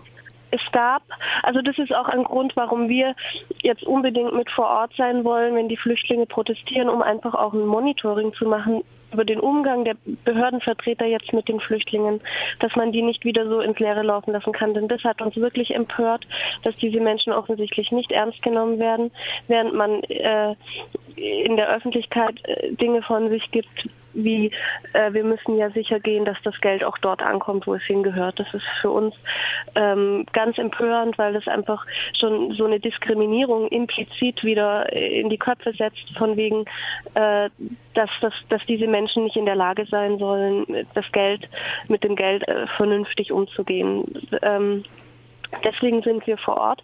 Es 0.55 0.73
gab, 0.73 1.03
also 1.43 1.61
das 1.61 1.79
ist 1.79 1.95
auch 1.95 2.09
ein 2.09 2.25
Grund, 2.25 2.55
warum 2.57 2.89
wir 2.89 3.15
jetzt 3.63 3.85
unbedingt 3.85 4.33
mit 4.33 4.51
vor 4.51 4.67
Ort 4.67 4.93
sein 4.97 5.25
wollen, 5.25 5.55
wenn 5.55 5.69
die 5.69 5.77
Flüchtlinge 5.77 6.27
protestieren, 6.27 6.89
um 6.89 7.03
einfach 7.03 7.35
auch 7.35 7.53
ein 7.53 7.67
Monitoring 7.67 8.33
zu 8.35 8.47
machen 8.47 8.83
über 9.13 9.25
den 9.25 9.39
Umgang 9.39 9.85
der 9.85 9.95
Behördenvertreter 10.25 11.07
jetzt 11.07 11.33
mit 11.33 11.49
den 11.49 11.61
Flüchtlingen, 11.61 12.21
dass 12.59 12.75
man 12.75 12.91
die 12.91 13.03
nicht 13.03 13.25
wieder 13.25 13.49
so 13.49 13.61
ins 13.61 13.79
Leere 13.79 14.03
laufen 14.03 14.33
lassen 14.33 14.53
kann. 14.53 14.75
Denn 14.75 14.89
das 14.89 15.05
hat 15.05 15.23
uns 15.23 15.37
wirklich 15.37 15.73
empört, 15.73 16.27
dass 16.65 16.75
diese 16.77 17.01
Menschen 17.01 17.33
offensichtlich 17.33 17.93
nicht 17.93 18.11
ernst 18.11 18.43
genommen 18.43 18.81
werden, 18.81 19.13
während 19.47 19.73
man 19.73 20.03
äh, 20.05 20.55
in 21.17 21.57
der 21.57 21.69
Öffentlichkeit 21.69 22.41
äh, 22.45 22.73
Dinge 22.73 23.03
von 23.03 23.29
sich 23.31 23.49
gibt, 23.53 23.89
wie 24.15 24.51
äh, 24.93 25.13
wir 25.13 25.25
müssen 25.25 25.57
ja 25.57 25.71
sicher 25.71 26.01
gehen, 26.01 26.25
dass 26.25 26.37
das 26.43 26.59
Geld 26.61 26.85
auch 26.85 26.99
dort 26.99 27.23
ankommt, 27.23 27.67
wo 27.67 27.75
es 27.75 27.83
hingehört. 27.83 28.39
Das 28.39 28.53
ist 28.55 28.65
für 28.81 28.91
uns 28.91 29.15
ähm, 29.75 30.27
ganz 30.33 30.59
empörend, 30.59 31.19
weil 31.19 31.33
das 31.33 31.47
einfach 31.49 31.85
schon 32.19 32.53
so 32.53 32.65
eine 32.65 32.81
Diskriminierung 32.81 33.69
implizit 33.69 34.43
wieder 34.45 34.93
in 34.93 35.29
die 35.29 35.39
Köpfe 35.39 35.73
setzt, 35.73 36.17
von 36.17 36.37
wegen, 36.37 36.65
äh, 37.15 37.51
dass, 37.95 38.11
dass, 38.21 38.35
dass 38.49 38.65
diese 38.67 38.87
Menschen 38.87 39.25
nicht 39.25 39.37
in 39.37 39.47
der 39.47 39.57
Lage 39.57 39.87
sein 39.87 40.19
sollen, 40.19 40.87
das 40.95 41.11
Geld 41.13 41.49
mit 41.89 42.05
dem 42.05 42.17
Geld 42.17 42.47
äh, 42.49 42.67
vernünftig 42.77 43.33
umzugehen. 43.33 44.05
Ähm, 44.43 44.85
deswegen 45.65 46.03
sind 46.03 46.27
wir 46.27 46.39
vor 46.39 46.57
Ort. 46.57 46.83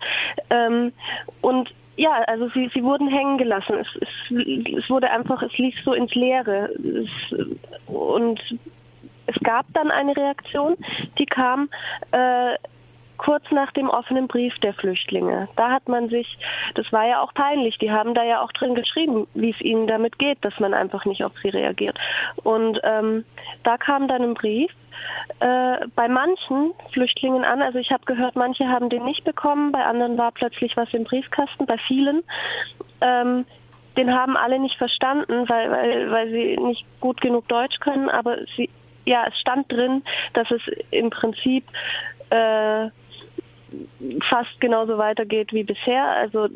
Ähm, 0.50 0.92
und 1.40 1.70
ja, 2.00 2.12
also 2.28 2.48
sie, 2.54 2.70
sie 2.72 2.82
wurden 2.82 3.08
hängen 3.08 3.36
gelassen. 3.36 3.76
Es, 3.78 3.88
es, 4.00 4.78
es 4.78 4.88
wurde 4.88 5.10
einfach, 5.10 5.42
es 5.42 5.56
lief 5.58 5.74
so 5.84 5.92
ins 5.92 6.14
Leere. 6.14 6.70
Es, 6.72 7.38
und 7.86 8.40
es 9.26 9.36
gab 9.42 9.66
dann 9.74 9.90
eine 9.90 10.16
Reaktion, 10.16 10.78
die 11.18 11.26
kam 11.26 11.68
äh, 12.12 12.54
kurz 13.20 13.44
nach 13.50 13.70
dem 13.72 13.90
offenen 13.90 14.28
Brief 14.28 14.54
der 14.60 14.72
Flüchtlinge. 14.72 15.48
Da 15.56 15.70
hat 15.70 15.88
man 15.88 16.08
sich, 16.08 16.38
das 16.74 16.90
war 16.90 17.06
ja 17.06 17.20
auch 17.20 17.34
peinlich, 17.34 17.76
die 17.76 17.90
haben 17.90 18.14
da 18.14 18.24
ja 18.24 18.40
auch 18.40 18.50
drin 18.52 18.74
geschrieben, 18.74 19.26
wie 19.34 19.50
es 19.50 19.60
ihnen 19.60 19.86
damit 19.86 20.18
geht, 20.18 20.38
dass 20.42 20.58
man 20.58 20.72
einfach 20.72 21.04
nicht 21.04 21.22
auf 21.22 21.32
sie 21.42 21.50
reagiert. 21.50 21.98
Und 22.42 22.80
ähm, 22.82 23.26
da 23.62 23.76
kam 23.76 24.08
dann 24.08 24.22
ein 24.22 24.34
Brief, 24.34 24.70
äh, 25.40 25.86
bei 25.94 26.08
manchen 26.08 26.72
Flüchtlingen 26.92 27.44
an. 27.44 27.60
Also 27.60 27.78
ich 27.78 27.90
habe 27.90 28.04
gehört, 28.06 28.36
manche 28.36 28.66
haben 28.66 28.88
den 28.88 29.04
nicht 29.04 29.24
bekommen, 29.24 29.70
bei 29.70 29.84
anderen 29.84 30.16
war 30.16 30.32
plötzlich 30.32 30.76
was 30.78 30.94
im 30.94 31.04
Briefkasten, 31.04 31.66
bei 31.66 31.76
vielen. 31.86 32.22
Ähm, 33.02 33.44
den 33.98 34.14
haben 34.14 34.38
alle 34.38 34.58
nicht 34.58 34.78
verstanden, 34.78 35.46
weil, 35.46 35.70
weil, 35.70 36.10
weil 36.10 36.30
sie 36.30 36.56
nicht 36.56 36.86
gut 37.00 37.20
genug 37.20 37.48
Deutsch 37.48 37.80
können, 37.80 38.08
aber 38.08 38.38
sie, 38.56 38.70
ja, 39.04 39.26
es 39.28 39.38
stand 39.38 39.70
drin, 39.70 40.04
dass 40.32 40.50
es 40.50 40.62
im 40.90 41.10
Prinzip 41.10 41.64
äh, 42.30 42.88
fast 44.28 44.60
genauso 44.60 44.98
weitergeht 44.98 45.52
wie 45.52 45.64
bisher. 45.64 46.04
Also 46.04 46.48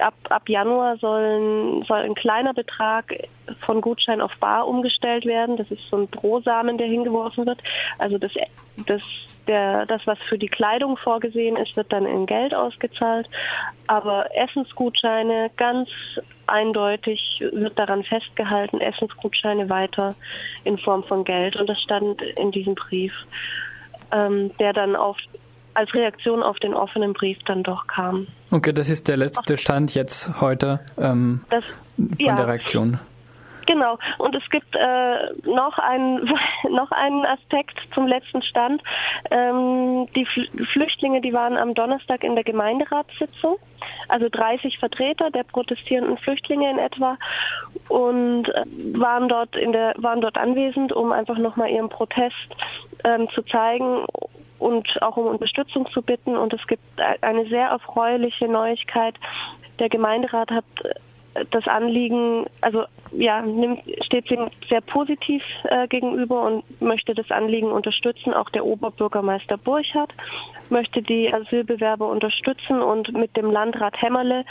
ab, 0.00 0.14
ab 0.28 0.48
Januar 0.48 0.96
sollen, 0.98 1.82
soll 1.84 2.00
ein 2.00 2.14
kleiner 2.14 2.54
Betrag 2.54 3.28
von 3.64 3.80
Gutschein 3.80 4.20
auf 4.20 4.32
Bar 4.38 4.66
umgestellt 4.68 5.24
werden. 5.24 5.56
Das 5.56 5.70
ist 5.70 5.82
so 5.90 5.96
ein 5.96 6.08
Brosamen, 6.08 6.78
der 6.78 6.86
hingeworfen 6.86 7.46
wird. 7.46 7.60
Also 7.98 8.18
das, 8.18 8.32
das, 8.86 9.02
der, 9.46 9.86
das, 9.86 10.06
was 10.06 10.18
für 10.28 10.38
die 10.38 10.48
Kleidung 10.48 10.96
vorgesehen 10.96 11.56
ist, 11.56 11.76
wird 11.76 11.92
dann 11.92 12.06
in 12.06 12.26
Geld 12.26 12.54
ausgezahlt. 12.54 13.28
Aber 13.86 14.26
Essensgutscheine 14.36 15.50
ganz 15.56 15.88
eindeutig 16.46 17.42
wird 17.52 17.78
daran 17.78 18.04
festgehalten, 18.04 18.80
Essensgutscheine 18.80 19.68
weiter 19.68 20.14
in 20.64 20.78
Form 20.78 21.04
von 21.04 21.24
Geld. 21.24 21.56
Und 21.56 21.68
das 21.68 21.80
stand 21.80 22.20
in 22.22 22.50
diesem 22.50 22.74
Brief, 22.74 23.12
ähm, 24.12 24.56
der 24.58 24.72
dann 24.72 24.96
auf 24.96 25.16
als 25.74 25.92
Reaktion 25.94 26.42
auf 26.42 26.58
den 26.58 26.74
offenen 26.74 27.12
Brief 27.12 27.38
dann 27.46 27.62
doch 27.62 27.86
kam. 27.86 28.26
Okay, 28.50 28.72
das 28.72 28.88
ist 28.88 29.08
der 29.08 29.16
letzte 29.16 29.56
Stand 29.56 29.94
jetzt 29.94 30.40
heute 30.40 30.80
ähm, 30.98 31.44
das, 31.50 31.64
von 31.96 32.16
ja. 32.18 32.36
der 32.36 32.48
Reaktion. 32.48 32.98
Genau. 33.70 33.98
Und 34.18 34.34
es 34.34 34.42
gibt 34.50 34.74
äh, 34.74 35.32
noch, 35.44 35.78
einen, 35.78 36.28
noch 36.70 36.90
einen 36.90 37.24
Aspekt 37.24 37.78
zum 37.94 38.08
letzten 38.08 38.42
Stand. 38.42 38.82
Ähm, 39.30 40.08
die 40.16 40.26
Flüchtlinge, 40.72 41.20
die 41.20 41.32
waren 41.32 41.56
am 41.56 41.74
Donnerstag 41.74 42.24
in 42.24 42.34
der 42.34 42.42
Gemeinderatssitzung, 42.42 43.58
also 44.08 44.28
30 44.28 44.78
Vertreter 44.78 45.30
der 45.30 45.44
protestierenden 45.44 46.18
Flüchtlinge 46.18 46.68
in 46.68 46.78
etwa 46.78 47.16
und 47.88 48.48
äh, 48.48 48.64
waren 48.98 49.28
dort 49.28 49.54
in 49.54 49.70
der 49.70 49.94
waren 49.98 50.20
dort 50.20 50.36
anwesend, 50.36 50.92
um 50.92 51.12
einfach 51.12 51.38
nochmal 51.38 51.70
ihren 51.70 51.90
Protest 51.90 52.34
ähm, 53.04 53.28
zu 53.34 53.42
zeigen 53.42 54.04
und 54.60 55.02
auch 55.02 55.16
um 55.16 55.26
Unterstützung 55.26 55.90
zu 55.90 56.02
bitten. 56.02 56.36
Und 56.36 56.52
es 56.52 56.64
gibt 56.66 56.82
eine 57.22 57.46
sehr 57.48 57.68
erfreuliche 57.68 58.46
Neuigkeit. 58.46 59.14
Der 59.78 59.88
Gemeinderat 59.88 60.50
hat 60.50 60.64
das 61.50 61.66
Anliegen, 61.66 62.46
also 62.60 62.84
ja, 63.12 63.42
nimmt, 63.42 63.82
steht 64.04 64.30
ihm 64.30 64.48
sehr 64.68 64.80
positiv 64.80 65.42
äh, 65.64 65.88
gegenüber 65.88 66.42
und 66.42 66.80
möchte 66.80 67.14
das 67.14 67.30
Anliegen 67.30 67.72
unterstützen. 67.72 68.32
Auch 68.32 68.50
der 68.50 68.64
Oberbürgermeister 68.64 69.56
Burchardt 69.56 70.12
möchte 70.68 71.02
die 71.02 71.32
Asylbewerber 71.32 72.08
unterstützen 72.08 72.80
und 72.80 73.12
mit 73.12 73.36
dem 73.36 73.50
Landrat 73.50 74.00
Hämmerle 74.00 74.44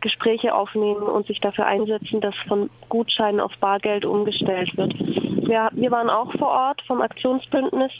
Gespräche 0.00 0.54
aufnehmen 0.54 1.02
und 1.02 1.26
sich 1.26 1.40
dafür 1.40 1.66
einsetzen, 1.66 2.20
dass 2.20 2.34
von 2.48 2.70
Gutscheinen 2.88 3.40
auf 3.40 3.52
Bargeld 3.58 4.04
umgestellt 4.04 4.76
wird. 4.76 4.94
Wir, 5.46 5.68
wir 5.72 5.90
waren 5.90 6.10
auch 6.10 6.32
vor 6.38 6.48
Ort 6.48 6.82
vom 6.86 7.00
Aktionsbündnis. 7.00 7.92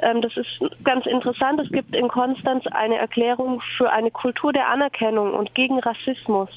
Ähm, 0.00 0.22
das 0.22 0.36
ist 0.36 0.48
ganz 0.82 1.06
interessant. 1.06 1.60
Es 1.60 1.70
gibt 1.70 1.94
in 1.94 2.08
Konstanz 2.08 2.66
eine 2.68 2.96
Erklärung 2.96 3.62
für 3.76 3.90
eine 3.90 4.10
Kultur 4.10 4.52
der 4.52 4.68
Anerkennung 4.68 5.34
und 5.34 5.54
gegen 5.54 5.78
Rassismus. 5.78 6.50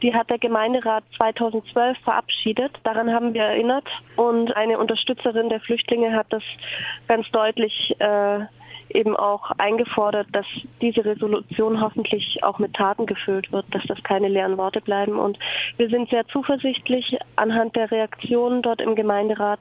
Die 0.00 0.14
hat 0.14 0.30
der 0.30 0.38
Gemeinderat 0.38 1.04
2012 1.18 1.98
verabschiedet 1.98 2.31
verabschiedet. 2.32 2.72
Daran 2.84 3.12
haben 3.12 3.34
wir 3.34 3.42
erinnert 3.42 3.86
und 4.16 4.54
eine 4.56 4.78
Unterstützerin 4.78 5.48
der 5.48 5.60
Flüchtlinge 5.60 6.12
hat 6.12 6.26
das 6.30 6.42
ganz 7.08 7.30
deutlich 7.30 7.94
äh, 7.98 8.40
eben 8.90 9.16
auch 9.16 9.50
eingefordert, 9.58 10.28
dass 10.32 10.46
diese 10.80 11.04
Resolution 11.04 11.80
hoffentlich 11.80 12.42
auch 12.42 12.58
mit 12.58 12.74
Taten 12.74 13.06
gefüllt 13.06 13.50
wird, 13.52 13.64
dass 13.70 13.82
das 13.86 14.02
keine 14.02 14.28
leeren 14.28 14.58
Worte 14.58 14.80
bleiben. 14.80 15.18
Und 15.18 15.38
wir 15.78 15.88
sind 15.88 16.10
sehr 16.10 16.26
zuversichtlich 16.28 17.16
anhand 17.36 17.74
der 17.76 17.90
Reaktionen 17.90 18.62
dort 18.62 18.80
im 18.80 18.94
Gemeinderat, 18.94 19.60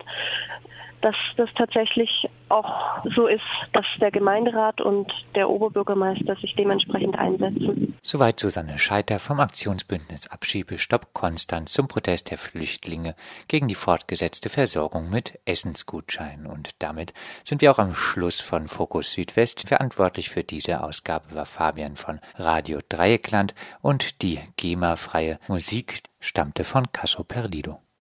dass 1.01 1.15
das 1.37 1.49
tatsächlich 1.55 2.29
auch 2.51 3.01
so 3.15 3.27
ist, 3.27 3.41
dass 3.73 3.85
der 3.99 4.11
Gemeinderat 4.11 4.81
und 4.81 5.11
der 5.35 5.49
Oberbürgermeister 5.49 6.35
sich 6.35 6.55
dementsprechend 6.55 7.17
einsetzen. 7.17 7.97
Soweit 8.03 8.39
Susanne 8.39 8.77
Scheiter 8.77 9.19
vom 9.19 9.39
Aktionsbündnis 9.39 10.27
Abschiebestopp 10.27 11.13
Konstanz 11.13 11.73
zum 11.73 11.87
Protest 11.87 12.31
der 12.31 12.37
Flüchtlinge 12.37 13.15
gegen 13.47 13.67
die 13.67 13.75
fortgesetzte 13.75 14.49
Versorgung 14.49 15.09
mit 15.09 15.39
Essensgutscheinen. 15.45 16.45
Und 16.45 16.71
damit 16.79 17.13
sind 17.43 17.61
wir 17.61 17.71
auch 17.71 17.79
am 17.79 17.95
Schluss 17.95 18.41
von 18.41 18.67
Fokus 18.67 19.13
Südwest. 19.13 19.67
Verantwortlich 19.67 20.29
für 20.29 20.43
diese 20.43 20.83
Ausgabe 20.83 21.35
war 21.35 21.45
Fabian 21.45 21.95
von 21.95 22.19
Radio 22.35 22.79
Dreieckland 22.89 23.53
und 23.81 24.21
die 24.21 24.39
GEMA-freie 24.57 25.39
Musik 25.47 26.01
stammte 26.19 26.63
von 26.63 26.91
Casso 26.91 27.23
Perdido. 27.23 27.81